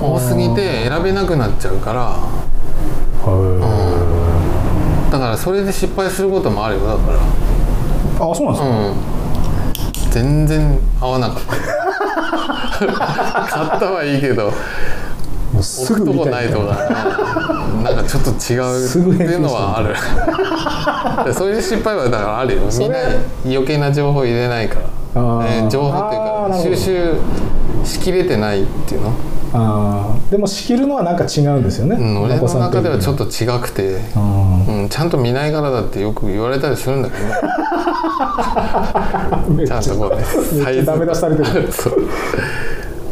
[0.00, 2.16] 多すぎて選べなくなっちゃうから。
[5.10, 7.18] だからそれで失敗することもあるよだから。
[8.30, 10.10] あそうなんですか、うん。
[10.10, 11.50] 全然合わなかった
[12.86, 14.46] 買ったはいいけど。
[14.46, 14.52] も
[15.62, 16.78] うすぐたいないとか
[17.76, 19.14] うんなんかちょっと違う。
[19.14, 19.82] っていうのはあ
[21.24, 21.32] る。
[21.34, 22.62] そういう失敗はだからあるよ。
[22.78, 22.98] みんな
[23.44, 24.76] 余計な情報入れないか
[25.14, 25.46] ら、あー。
[25.46, 26.22] えー情報っていう
[26.74, 27.14] か収集
[27.84, 29.12] しきれてないっていうの、
[29.54, 30.30] あー。
[30.30, 37.24] でも仕切るのはなんか違うんですよね、うん、俺の中ではちょっとと違くて、あうん、ちゃんと見ないからだってよく言われたりするんだけど
[39.66, 40.16] ちゃんとこう
[40.64, 41.68] ねダメ出しされてる。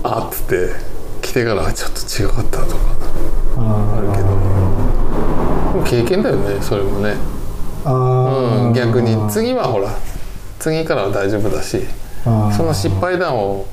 [0.03, 0.90] あっつって
[1.31, 1.73] 来てから。
[1.73, 2.83] ちょっと違かったとか。
[3.57, 6.03] ああるけど。
[6.03, 7.15] 経験だよねそれもね、
[7.85, 7.95] あう
[8.69, 9.17] ん、ー逆に。
[9.31, 9.95] 次はほら
[10.59, 11.83] 次からは大丈夫だし。
[12.25, 13.67] その失敗談を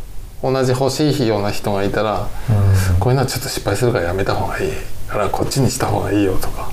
[0.44, 2.28] 同じ欲しいような人がいたら
[2.92, 3.00] うん。
[3.00, 4.72] こういうのはちょっと失敗するからやめた方がいい
[5.08, 6.70] からこっちにした方がいいよとか。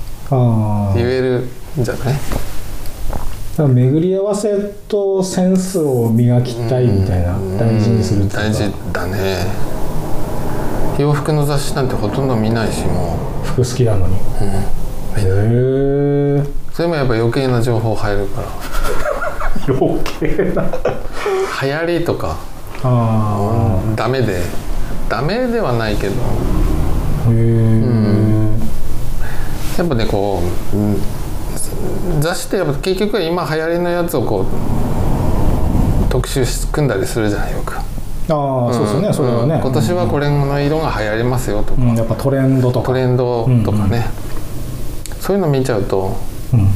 [0.95, 1.47] 言える
[1.79, 2.13] んじゃない？
[2.13, 4.55] だから巡り合わせ
[4.87, 7.35] とセンスを磨きたいみたいな。
[7.35, 7.57] うん。
[7.57, 8.37] 大事にするっていうか。
[8.43, 9.47] 大事だね
[10.97, 14.15] 洋服の雑誌なんてほとんど見ないしも服好きなのに。
[15.17, 18.47] へう、うん、えそれもやっぱ余計な情報入るから。
[19.67, 20.63] 余計な。
[21.61, 22.37] 流行りとか。
[22.83, 24.41] あダメで。
[25.09, 26.13] ダメではないけど。
[27.27, 27.85] あへえ
[29.77, 30.41] やっぱねこ
[30.73, 31.01] う、うん。
[32.19, 34.45] 雑誌ってやっぱ結局は今流行りのやつをこう
[36.09, 37.73] 特集し組んだりするじゃないよく、
[38.29, 39.55] ああそうですよねそれはね。
[39.55, 39.61] うん。
[39.61, 42.87] 今年はこれの色が流行りますよとか、うんやっぱトレンドとか。
[42.87, 44.07] トレンドとかね、
[45.19, 46.15] そういうの見ちゃうと
[46.53, 46.67] うん。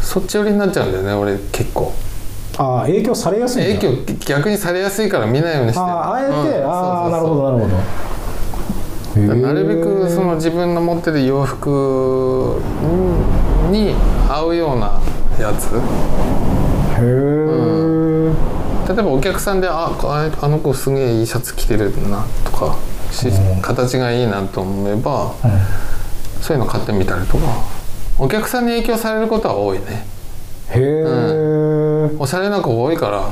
[0.00, 1.92] そっち寄りになっちゃうんだよね俺結構。
[2.58, 5.86] ああ影響されやすい影響逆にされやすいから見ないようにしてる。
[5.86, 6.70] あああえて、うん。
[6.70, 7.76] ああなるほどなるほど。
[9.16, 12.60] なるべくその自分の持ってる洋服
[13.70, 13.94] に
[14.28, 15.00] 合うような
[15.40, 15.74] やつ。
[15.74, 15.78] へ
[17.00, 17.45] え、
[18.86, 22.76] 例えばお客さんで「あああの子すげえいいシャツ着てるな」とか
[23.10, 23.60] しうん。
[23.60, 25.50] 形がいいなと思えばうん。
[26.40, 27.44] そういうの買ってみたりとか
[28.18, 30.06] お客さんに影響されることは多いね。
[30.70, 33.18] へえ、おしゃれな子多いから。
[33.18, 33.28] あ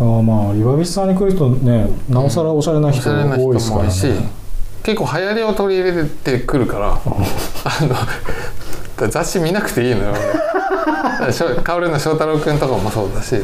[0.00, 3.88] あまあリバビスさんに来る人ねなおさらおしゃれなお人しゃれな人多いですからね。
[3.88, 4.12] も多いし
[4.82, 6.98] 結構流行りを取り入れてくるからあ
[8.98, 10.14] の雑誌見なくていいのよ。
[11.22, 13.36] 俺しょカオルの翔太郎君とかもそうだし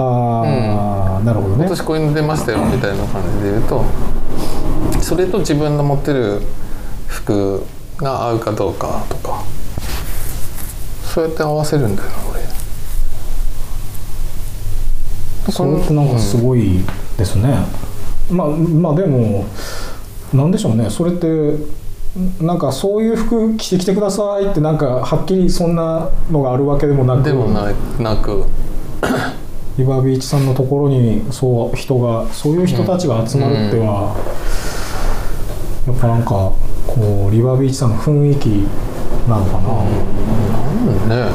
[0.00, 1.64] ああ、なるほどね。
[1.64, 3.84] 今年こういうの出ましたよみたいな感じで言うと
[5.02, 6.40] それと自分の持ってる
[7.08, 7.64] 服
[7.96, 9.42] が合うかどうかとか
[11.02, 12.38] そうやって合わせるんだよな俺。
[15.52, 16.84] それってなんかすごい
[17.16, 17.56] ですね、
[18.30, 19.46] まあまあでも
[20.32, 20.90] なんでしょうね。
[20.90, 21.56] それって
[22.40, 27.22] なんかそういう服着てきてくださいってなんかはっきりそんなのがあるわけでもなく。
[27.24, 28.44] でもななく
[29.78, 34.16] リバービーチさんのところにそう人がそういう人たちが集まるっては、
[35.86, 36.52] やっぱなんか
[36.84, 38.66] こうリバービーチさんの雰囲気
[39.28, 39.86] なのかな、なん
[41.08, 41.30] ね。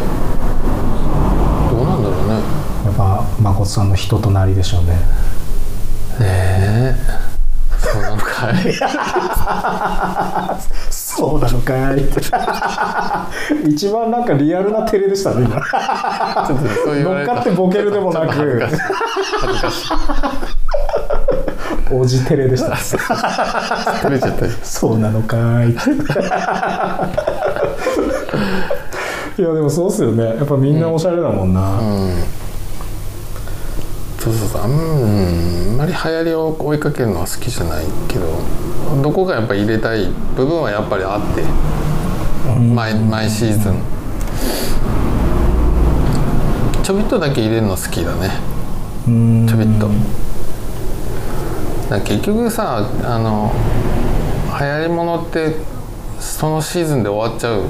[1.72, 2.34] どうなんだろうね。
[2.84, 4.98] やっぱ誠さんの人となりでしょうね。
[6.20, 6.98] ね
[7.80, 8.56] そうなのかい
[12.02, 12.22] って
[13.70, 15.56] 一番なんかリアルな照れでしたね今。
[15.56, 18.66] 乗っかってボケるでもなく。
[21.92, 22.76] おじ照れでし た
[24.64, 25.70] そうなのかい。
[29.38, 30.24] いやでもそうっすよね。
[30.38, 32.24] やっぱみんなおしゃれだもんな、うん。
[34.20, 34.74] そうそうそうあん,、う。
[34.74, 34.78] ん、
[35.72, 38.26] あんまり流行りを追いかけるのは好きじゃないけど
[39.02, 41.44] どこかやっぱり入れたい部分はやっぱりあって
[42.60, 43.76] 毎毎シーズン。
[46.84, 48.32] ちょびっとだけ入れるの好きだね。
[49.08, 49.48] うん。
[49.48, 49.90] ちょびっと。
[51.90, 53.52] だ結局さあの
[54.60, 55.56] 流行りものって
[56.20, 57.64] そのシーズンで終わっちゃう。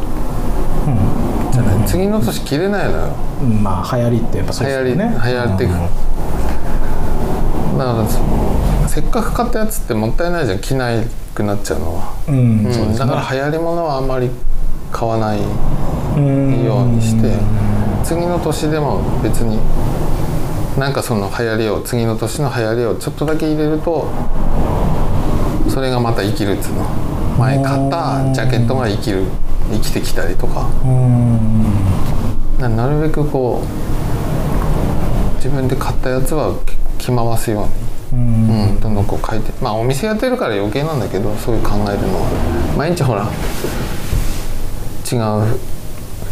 [1.51, 3.07] じゃない次の年着れないのよ。
[3.61, 4.95] まあ流行りってやっぱそうですよね。
[4.95, 5.71] 流行り流行っていく。
[7.77, 8.05] だから
[8.93, 10.59] せっかく買ったやつってもったいないじゃん。
[10.59, 10.91] 着な
[11.33, 12.63] くなっちゃうのは、うん、
[12.95, 14.29] だから流行りものはあんまり
[14.91, 15.39] 買わない
[16.15, 17.33] うんようにして
[18.03, 19.57] 次の年でも別に
[20.79, 24.07] なんかその流行りを次の年の流行りをちょっとだけ入れると
[25.69, 26.83] それがまた生きるっつうの。
[27.39, 29.23] 前買ったジャケットが生きる
[29.71, 30.69] 生きてきたりとか。
[32.59, 36.53] なるべくこう自分で買ったやつは
[36.99, 37.82] 着回すように
[38.53, 42.73] うんうん、どんどんこう書いてまあお店やってるから余計なんだけどそういう考えるのは。
[42.77, 43.23] 毎日ほら
[45.11, 45.59] 違う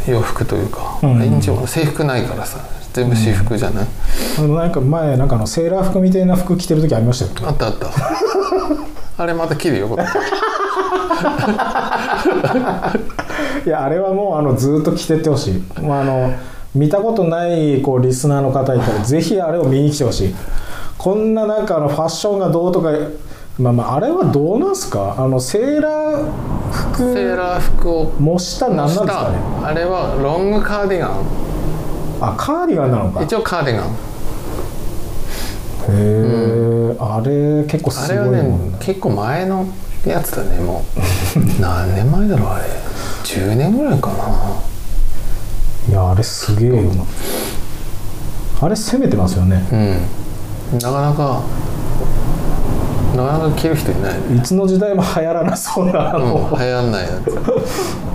[0.07, 1.19] 洋服というか、うん。
[1.19, 2.59] 毎日ほら制服ないからさ
[2.93, 3.87] 全部私服じゃない、
[4.37, 7.49] あのなんか前なんかあのセーラー服みたいな服着てる時ありましたよ。
[7.49, 7.87] あったあった。
[9.23, 9.87] あれまた着るよ。
[13.65, 16.33] いやあれはもうあのずっと着てってほしい、まあ、あの
[16.73, 20.35] 見たことないこうリスナーの方いたらぜひあれを見に来てほしい
[21.01, 22.91] こんななんかあのファッションがどうとか
[23.57, 25.15] まあまああれはどうなんすか？
[25.17, 26.31] あのセーラー
[26.71, 29.31] 服セーラー服を模した何なんですか？
[29.31, 31.11] ねあれはロングカーディガン。
[32.21, 33.21] あカーディガンなのか。
[33.21, 33.85] へ一応カーディガン。
[35.89, 38.69] え、あれ結構あれはすごいもんね。
[38.69, 39.65] ね結構前の
[40.05, 40.85] やつだねも
[41.35, 41.39] う。
[41.59, 42.65] 何年前だろうあれ。
[43.23, 44.15] 10年ぐらいかな。
[45.89, 47.03] いやあれすげえよな。
[48.61, 49.67] あれ攻めてますよね。
[49.71, 50.20] うん
[50.73, 51.41] なかなか
[53.15, 54.37] なかなか着る人いないね。
[54.37, 57.09] いつの時代も流行らなそうなあうん、の、流行んないや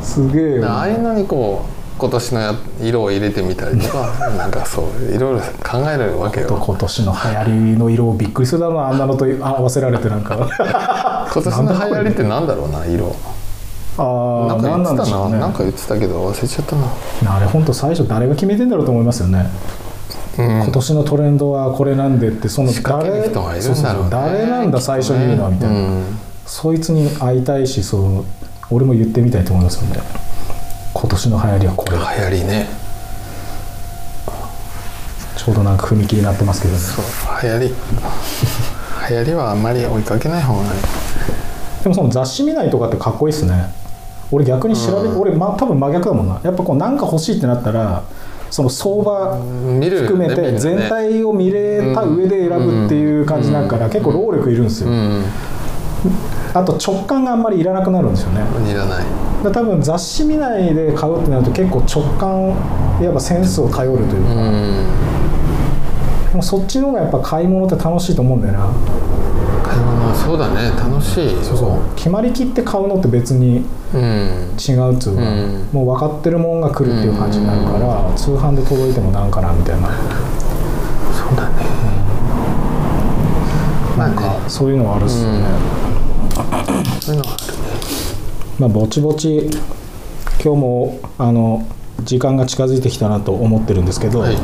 [0.00, 0.02] つ。
[0.14, 0.70] すげえよ。
[0.70, 6.48] ああいうのにこう今年のや色を入れてみたりとか なんかそういろいろ考えるわけよ。
[6.48, 10.36] 今年の流行りの色をびっくりするだろうなあんなのと合わせられてなんか。
[11.32, 13.14] 今年の流行りってなんだろうな色。
[13.98, 15.28] ああなんか言ってたな。
[15.28, 15.56] 何なんね。
[15.56, 19.46] か言ってたけど忘れちゃったな、あれ本当最初誰が決めてんだろうと思いますよね、うん、
[20.36, 24.06] 今年のトレンドはこれなんでってその仕掛ける人がいるんだろうね。
[24.06, 26.18] そうそう誰なんだ最初に言うのはみたいな、うん。
[26.44, 28.24] そいつに会いたいしそう
[28.70, 30.00] 俺も言ってみたいと思いますよね
[30.92, 31.96] 今年の流行りはこれ。
[31.96, 32.66] 流行りね。
[35.36, 36.80] ちょうどなんか踏切になってますけどね。
[36.80, 37.04] そう
[37.42, 37.74] 流行り。
[39.08, 40.68] 流行りはあんまり追いかけない方がいい。
[41.82, 43.70] でもその雑誌見ないとかってかっこいいっすね。
[44.32, 45.20] 俺逆に調べ、うん。
[45.20, 46.40] 俺、ま、多分真逆だもんな。
[46.42, 48.02] やっぱこうなんか欲しいってなったら
[48.56, 55.22] その相場含めて全体を見れた上で選ぶっていう感じだから結構労力いるんですよ、うん。
[56.54, 58.40] あと直感があんまりいらなくなるんですよね。
[58.66, 59.04] いらない。
[59.44, 62.56] だ多分雑誌見ないで買うってなると結構直感
[62.98, 64.86] いわばセンスを頼るといううか、ん。
[66.30, 68.70] でもそっちの方がやっぱ買い物って楽しいと思うんだよな
[70.26, 71.94] そうだね楽しいそうそう。
[71.94, 73.64] 決まりきって買うのって別に
[73.94, 74.00] うん。
[74.58, 75.68] 違うっつうか、うん。
[75.72, 79.88] もう分かってるもんが来るっていう感じになるから、通販で届いてもなんかなみたいな。
[79.88, 81.54] そうだね。
[83.96, 84.40] まあなんかね。
[84.48, 85.44] そういうのはあるっすよね、
[87.00, 87.58] そういうのはあるね。
[88.58, 89.48] まあぼちぼち
[90.42, 91.64] 今日もあの
[92.02, 94.36] 時間が近づいてきたなと思ってるんですけど、はい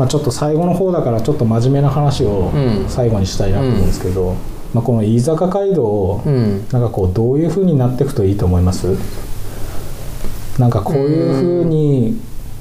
[0.00, 2.88] まあ、ちょっと最後の方だからちょっと真面目な話をうん。
[2.88, 4.34] 最後にしたいなと思うんですけど、
[4.72, 6.66] まあ、この飯坂街道をうん。
[6.72, 8.96] なんかこうどういう風になっていくといいと思います？
[10.58, 12.18] なんかこういう風に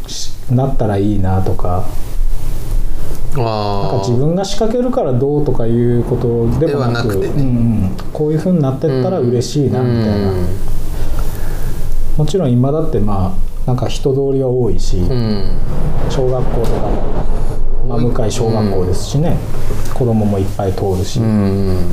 [0.08, 1.86] しなったらいいなとか。
[3.30, 7.28] なんか自分が仕掛けるからどうとかいうことでもなくではなくてね。
[7.28, 7.44] うんう
[7.86, 10.34] ん、こういう風になってったら嬉しいなみたいな、
[12.18, 15.60] もちろん今だってまあなんか人通りは多いし、うん
[16.20, 17.02] 小学校とかも、
[17.88, 19.38] まあ、向かい小学校ですしね、
[19.94, 21.92] 子供もいっぱい通るし、うん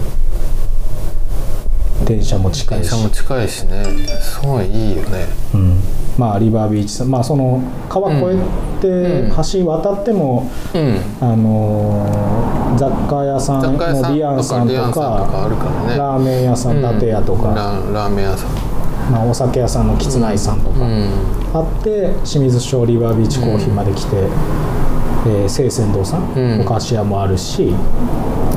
[2.05, 2.91] 電車も近いし。
[2.91, 3.85] 電車も近いしね。
[4.21, 5.27] すごいいいよね。
[5.55, 5.81] うん、
[6.19, 8.39] まあ、リバービーチさんまあその川越
[8.81, 10.99] えて橋渡っても、うん。
[11.21, 15.49] あのー雑貨屋さんのディアンさんとか
[15.97, 17.55] ラーメン屋さん伊達屋とか、ラ
[17.91, 18.66] ラーメン屋さん
[19.11, 21.09] まあ、お酒屋さんのきつないさんとか、うん。
[21.55, 26.61] あって清水町リバービーチコーヒーまで来て、えー清泉堂さん、うん。
[26.63, 27.73] お菓子屋もあるし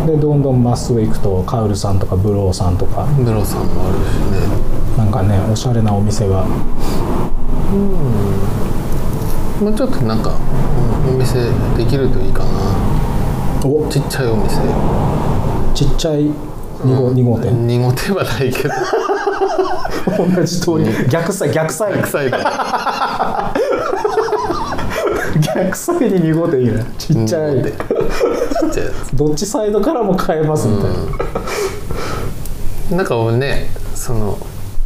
[0.05, 3.05] でどんどんまっすぐ行くとカウルさんとかブローさんとか。
[3.17, 4.47] ブロさんもあるしね。
[4.97, 6.45] なんかねおしゃれなお店が。
[9.61, 10.31] もうちょっとなんか
[11.07, 11.35] うんお店
[11.77, 12.49] できるといいかな。
[13.67, 13.87] お。
[13.89, 14.55] ちっちゃいお店。
[15.75, 16.31] ちっちゃい
[16.83, 17.51] 2号,、二号店。
[17.67, 18.69] 2号店はないけど
[20.17, 20.85] 同じ通り。
[21.09, 23.53] 逆サイ逆サイ臭いから
[25.55, 26.85] 逆サイに2号店いいね。
[26.97, 27.55] ちっちゃい。
[27.55, 29.15] 二号店ちっちゃいやつ。
[29.15, 30.91] どっちサイドからも買えますみたい
[32.91, 34.37] な、なんかねその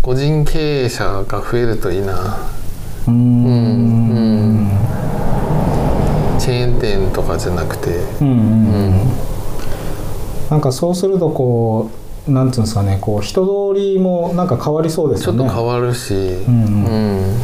[0.02, 2.38] 個人経営者が増えるといいな。
[3.08, 3.16] うーん。
[3.16, 3.50] う
[4.66, 4.70] ん。
[6.40, 7.90] チェーン店とかじゃなくて。
[8.22, 8.36] うんうん。
[8.36, 8.38] う
[8.90, 8.94] ん。
[10.50, 11.96] なんかそうするとこう
[12.28, 16.86] なんつうんですかねこう人通りもなんか変わりそうですちょよねっと変わるし、んうん。
[16.86, 16.90] う
[17.32, 17.38] ん。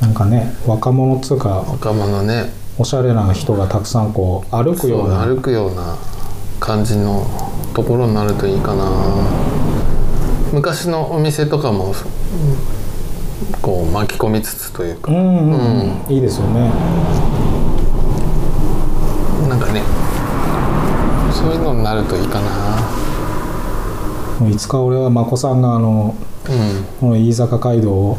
[0.00, 2.52] なんかね若者っつうか若者ね。
[2.78, 5.24] おしゃれな人がたくさんこう歩くような。
[5.24, 5.96] 歩くような
[6.60, 7.26] 感じの
[7.74, 8.84] ところになるといいかな。
[10.52, 11.94] 昔のお店とかも
[13.62, 16.70] こう巻き込みつつというか、うんうん、うん、いいですよね。
[19.48, 19.82] なんかね
[21.32, 23.06] そういうのになるといいかな
[24.50, 26.14] いつか俺は眞子さんがあの
[26.48, 26.84] うん。
[27.00, 28.18] この飯坂街道を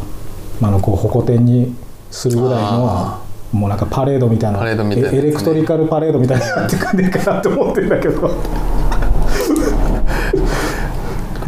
[0.62, 1.76] あのこう保護店に
[2.12, 4.72] するぐらいのあもうなんかパレードみたいなね。
[4.98, 8.22] エエレクトリカルパレードみたいになってくんねえかなと思ってんだけど。
[8.22, 8.30] も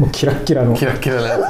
[0.06, 0.74] うキラッキラの。
[0.76, 1.42] キラキラなやつ。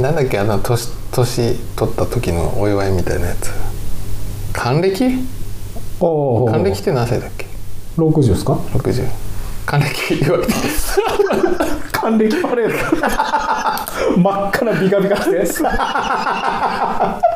[0.00, 3.50] なんだっけあの年年取った時のお祝いみたいなやつ。
[4.54, 5.10] 還暦？
[6.00, 7.35] 還暦って何歳だっけ？
[7.96, 9.08] 60ですか？60
[9.66, 10.18] 還暦。
[10.20, 10.52] 言われて
[11.92, 12.76] 還暦パレード。
[14.20, 15.62] 真っ赤なビカビカして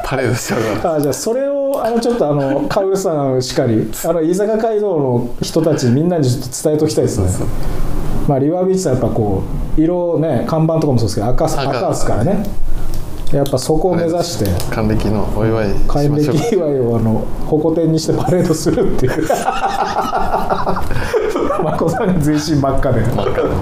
[0.05, 0.95] パレードしちゃうから。
[0.97, 7.29] あじゃあそれをあのちょっとあのカウルさんしかりあの飯坂街道の人たちみんなにちょっと伝えときたいですね。
[8.29, 9.43] まあリバービーチさんやっぱこ
[9.77, 12.45] う色ね看板とかもそうですけど赤赤ですからね
[13.33, 14.51] やっぱそこを目指して。
[14.75, 19.13] 還暦のお祝い還暦祝いをあの鉾店にしてパレードするっていう。
[21.63, 23.03] 眞子さんが全身真っ赤で。
[23.03, 23.49] 真っ赤で。
[23.49, 23.55] ね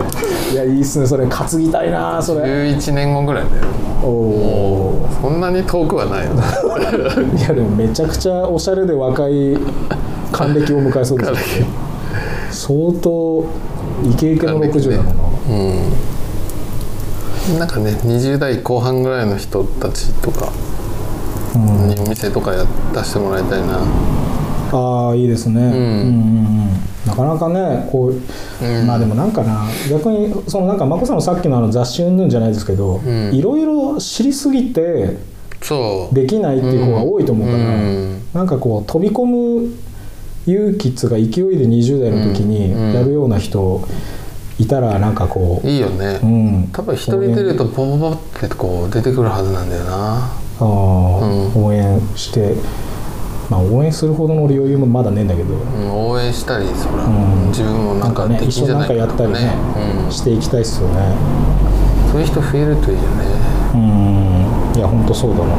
[0.53, 1.27] いやいいっすねそれ。
[1.27, 2.43] 担ぎたいなそれ。
[2.43, 3.65] 11年後ぐらいだよ。
[4.03, 6.33] おおそんなに遠くはないよ。
[6.35, 6.43] ね
[7.39, 9.59] いやでもめちゃくちゃおしゃれで若い
[10.33, 11.43] 還暦を迎えそうですよね
[12.51, 13.45] 相当
[14.11, 15.13] イケイケの60だろうな。
[15.57, 16.18] うん
[17.57, 20.53] なんかね20代後半ぐらいの人たちとか
[21.55, 23.81] にお店とかや出してもらいたいな。
[24.71, 26.69] ああいいですね、うん、うんうん
[27.07, 28.87] なかなかねこう、うん。
[28.87, 33.35] まあでもなんかな逆にそのなんか眞子さんのさっきのあの雑誌云々じゃないですけどん。
[33.35, 35.17] いろいろ知りすぎて
[36.13, 38.23] できないっていう子が多いと思うから、うん。
[38.35, 39.75] なんかこう飛び込む
[40.47, 42.93] 勇気っつうか勢いで20代の時にうん。
[42.93, 43.89] やるような人
[44.59, 50.31] いたらなんかこう、いいよね、うん、多分一人出るとポポポってこう出てくるはずなんだよな。
[50.61, 50.65] あー
[51.57, 52.55] 応援して、
[53.49, 57.47] まあ、応援するほどの余裕もまだねえんだけど、うん、応援したりそら、ん。
[57.51, 58.41] 自分もななんんかね。
[58.43, 59.55] 一緒になんかやったりね、
[60.05, 61.15] うん、していきたいっすよね。
[62.11, 63.09] そういう人増えるといいよね。
[63.75, 64.77] うん。
[64.77, 65.55] いやほんとそうだな、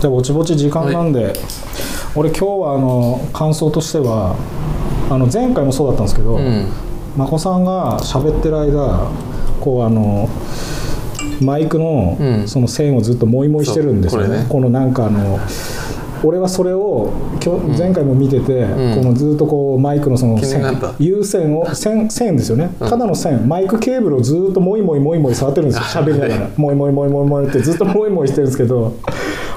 [0.00, 1.32] じゃあぼちぼち時間なんで、
[2.16, 4.36] 俺今日はあの感想としては
[5.10, 6.66] あの前回もそうだったんですけど、うん。
[7.16, 9.10] 眞子さんが喋ってる間
[9.60, 10.28] こうあの
[11.42, 12.48] マイクのうん。
[12.48, 14.48] その線をずっとモイモイしてるんですよね,、そうこれね。
[14.48, 15.40] このなんかあの
[16.22, 17.12] 俺はそれを
[17.78, 18.94] 前回も見てて、ん。
[18.94, 20.62] このずっとこうマイクのその線
[20.98, 26.02] 有線を線線ですよね、ただの線マイクケーブルをずっとモイモイモイモイ触ってるんですよ。
[26.02, 26.50] 喋りながら。
[26.56, 28.94] モイモイモイモイモイってずっとモイモイしてるんですけど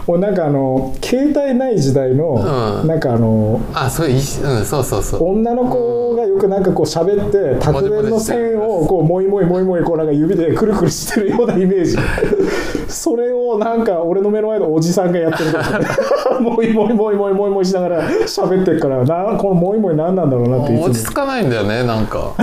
[0.07, 2.87] 俺なんかあの携帯ない時代の、うん。
[2.87, 4.19] なんかあのあそういうん
[4.65, 5.23] そうそうそう。
[5.31, 11.97] 女の子がよくなんかこう喋って卓弁の線をこうモイモイモイモイこうなんか指でくるくるしてるようなイメージ。
[12.87, 20.85] それをなんか俺の目の前のおじさんがやってるからモイモイモイモイモイモイしながら喋ってるからなこのモイモイ何なんだろうなっていつも。
[20.85, 22.33] 落ち着かないんだよねなんか。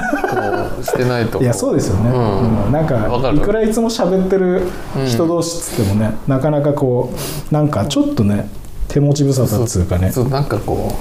[0.82, 1.40] してないと。
[1.40, 2.64] いやそうですよね、うん。
[2.66, 2.72] うん。
[2.72, 4.62] なんかいくらいつも喋ってる
[5.06, 7.10] 人同士っつってもね、なかなかこ
[7.49, 8.48] うなんかちょっとね
[8.88, 10.10] 手持ち無沙汰っつうかね。
[10.12, 10.92] そうなんかこ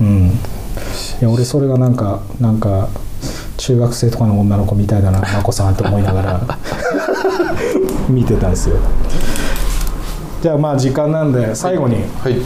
[0.00, 0.04] う。
[0.04, 0.26] ん。
[0.28, 0.30] い
[1.20, 2.88] や俺それがなんかなんか
[3.56, 6.40] 中学生とかの女の子みたいだな眞子さんと思いながら。
[8.08, 8.76] 見てたんですよ。
[10.42, 12.36] じゃあまあ時間なんで最後に、はい。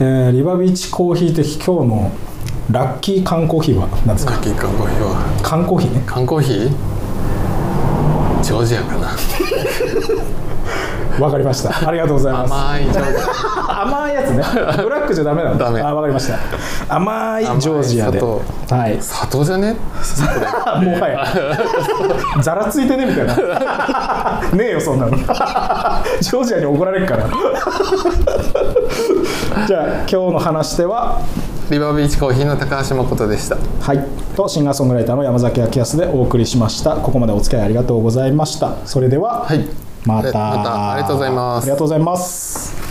[0.00, 2.10] えーリバビーチコーヒー的今日の
[2.70, 4.32] ラッキー缶コーヒーは何ですか？
[4.34, 5.16] さっき缶コーヒーは。
[5.42, 5.94] 缶コーヒー？
[5.94, 6.70] ね缶コーヒー？
[8.42, 9.08] ジョージアかな
[11.20, 11.88] わかりました。
[11.88, 12.52] ありがとうございます。
[12.52, 13.18] 甘いジョージ
[13.68, 14.44] ア甘いやつね。
[14.82, 15.58] ブラックじゃダメなの。
[15.58, 15.80] ダメ。
[15.80, 16.94] あわかりました。
[16.94, 18.20] 甘いジョージアで。
[18.66, 18.98] 砂はい。
[19.00, 19.44] 砂糖。
[19.44, 19.76] じゃね？
[20.66, 21.24] あ もはや。
[22.42, 23.34] ざらついてねみたいな。
[24.52, 25.16] ねえよそんなの。
[25.16, 27.26] ジョージアに怒られるから。
[29.66, 31.20] じゃあ今日の話し手は。
[31.70, 33.56] リバービーチコーヒーの高橋誠でした。
[33.80, 34.04] はい。
[34.36, 36.92] とシンガーソングライターの山崎明康でお送りしました。
[36.92, 38.72] ここまでお付き合いありがとうございました。
[38.84, 39.66] それでは、はい
[40.06, 40.32] また。
[40.32, 40.92] また。
[40.92, 41.64] ありがとうございます。
[41.64, 42.85] ありがとうございます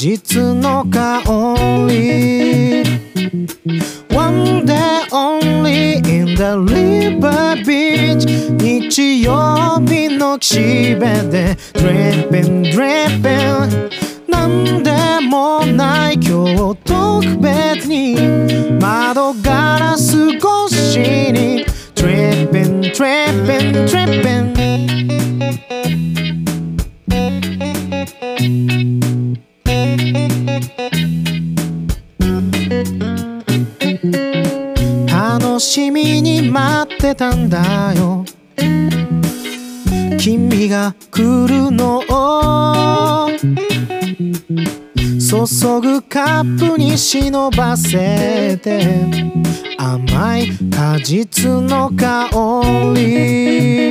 [0.00, 0.40] 実
[45.60, 49.06] ぐカップに忍ばせて
[49.76, 52.30] 甘い果実の香
[52.96, 53.90] り。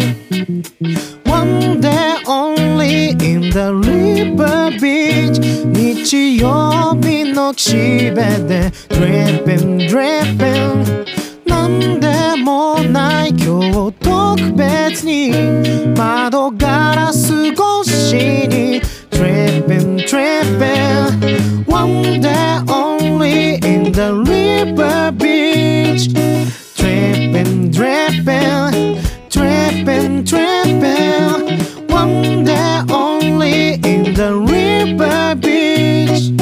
[1.26, 11.06] One day only in the river beach 日曜日の岸辺で Dripping dripping
[11.46, 15.32] なんでもない今日特別に
[15.96, 18.16] 窓ガラス越し
[18.48, 21.49] に Dripping dripping
[21.86, 26.14] wonder only in the river beach.
[26.76, 31.88] Tripping, dripping, tripping, tripping.
[31.88, 36.36] Wonder only in the river beach.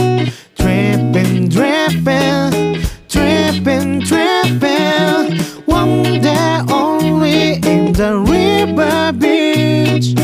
[0.56, 5.40] Tripping, dripping, tripping, tripping.
[5.68, 10.16] Wonder only in the river beach.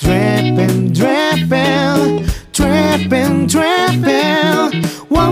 [0.00, 3.89] Tripping, dripping, tripping, tripping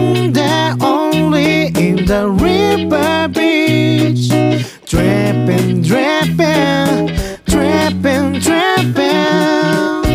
[0.09, 4.28] home there only in the river beach.
[4.86, 7.06] Dripping, dripping,
[7.44, 10.07] dripping, dripping.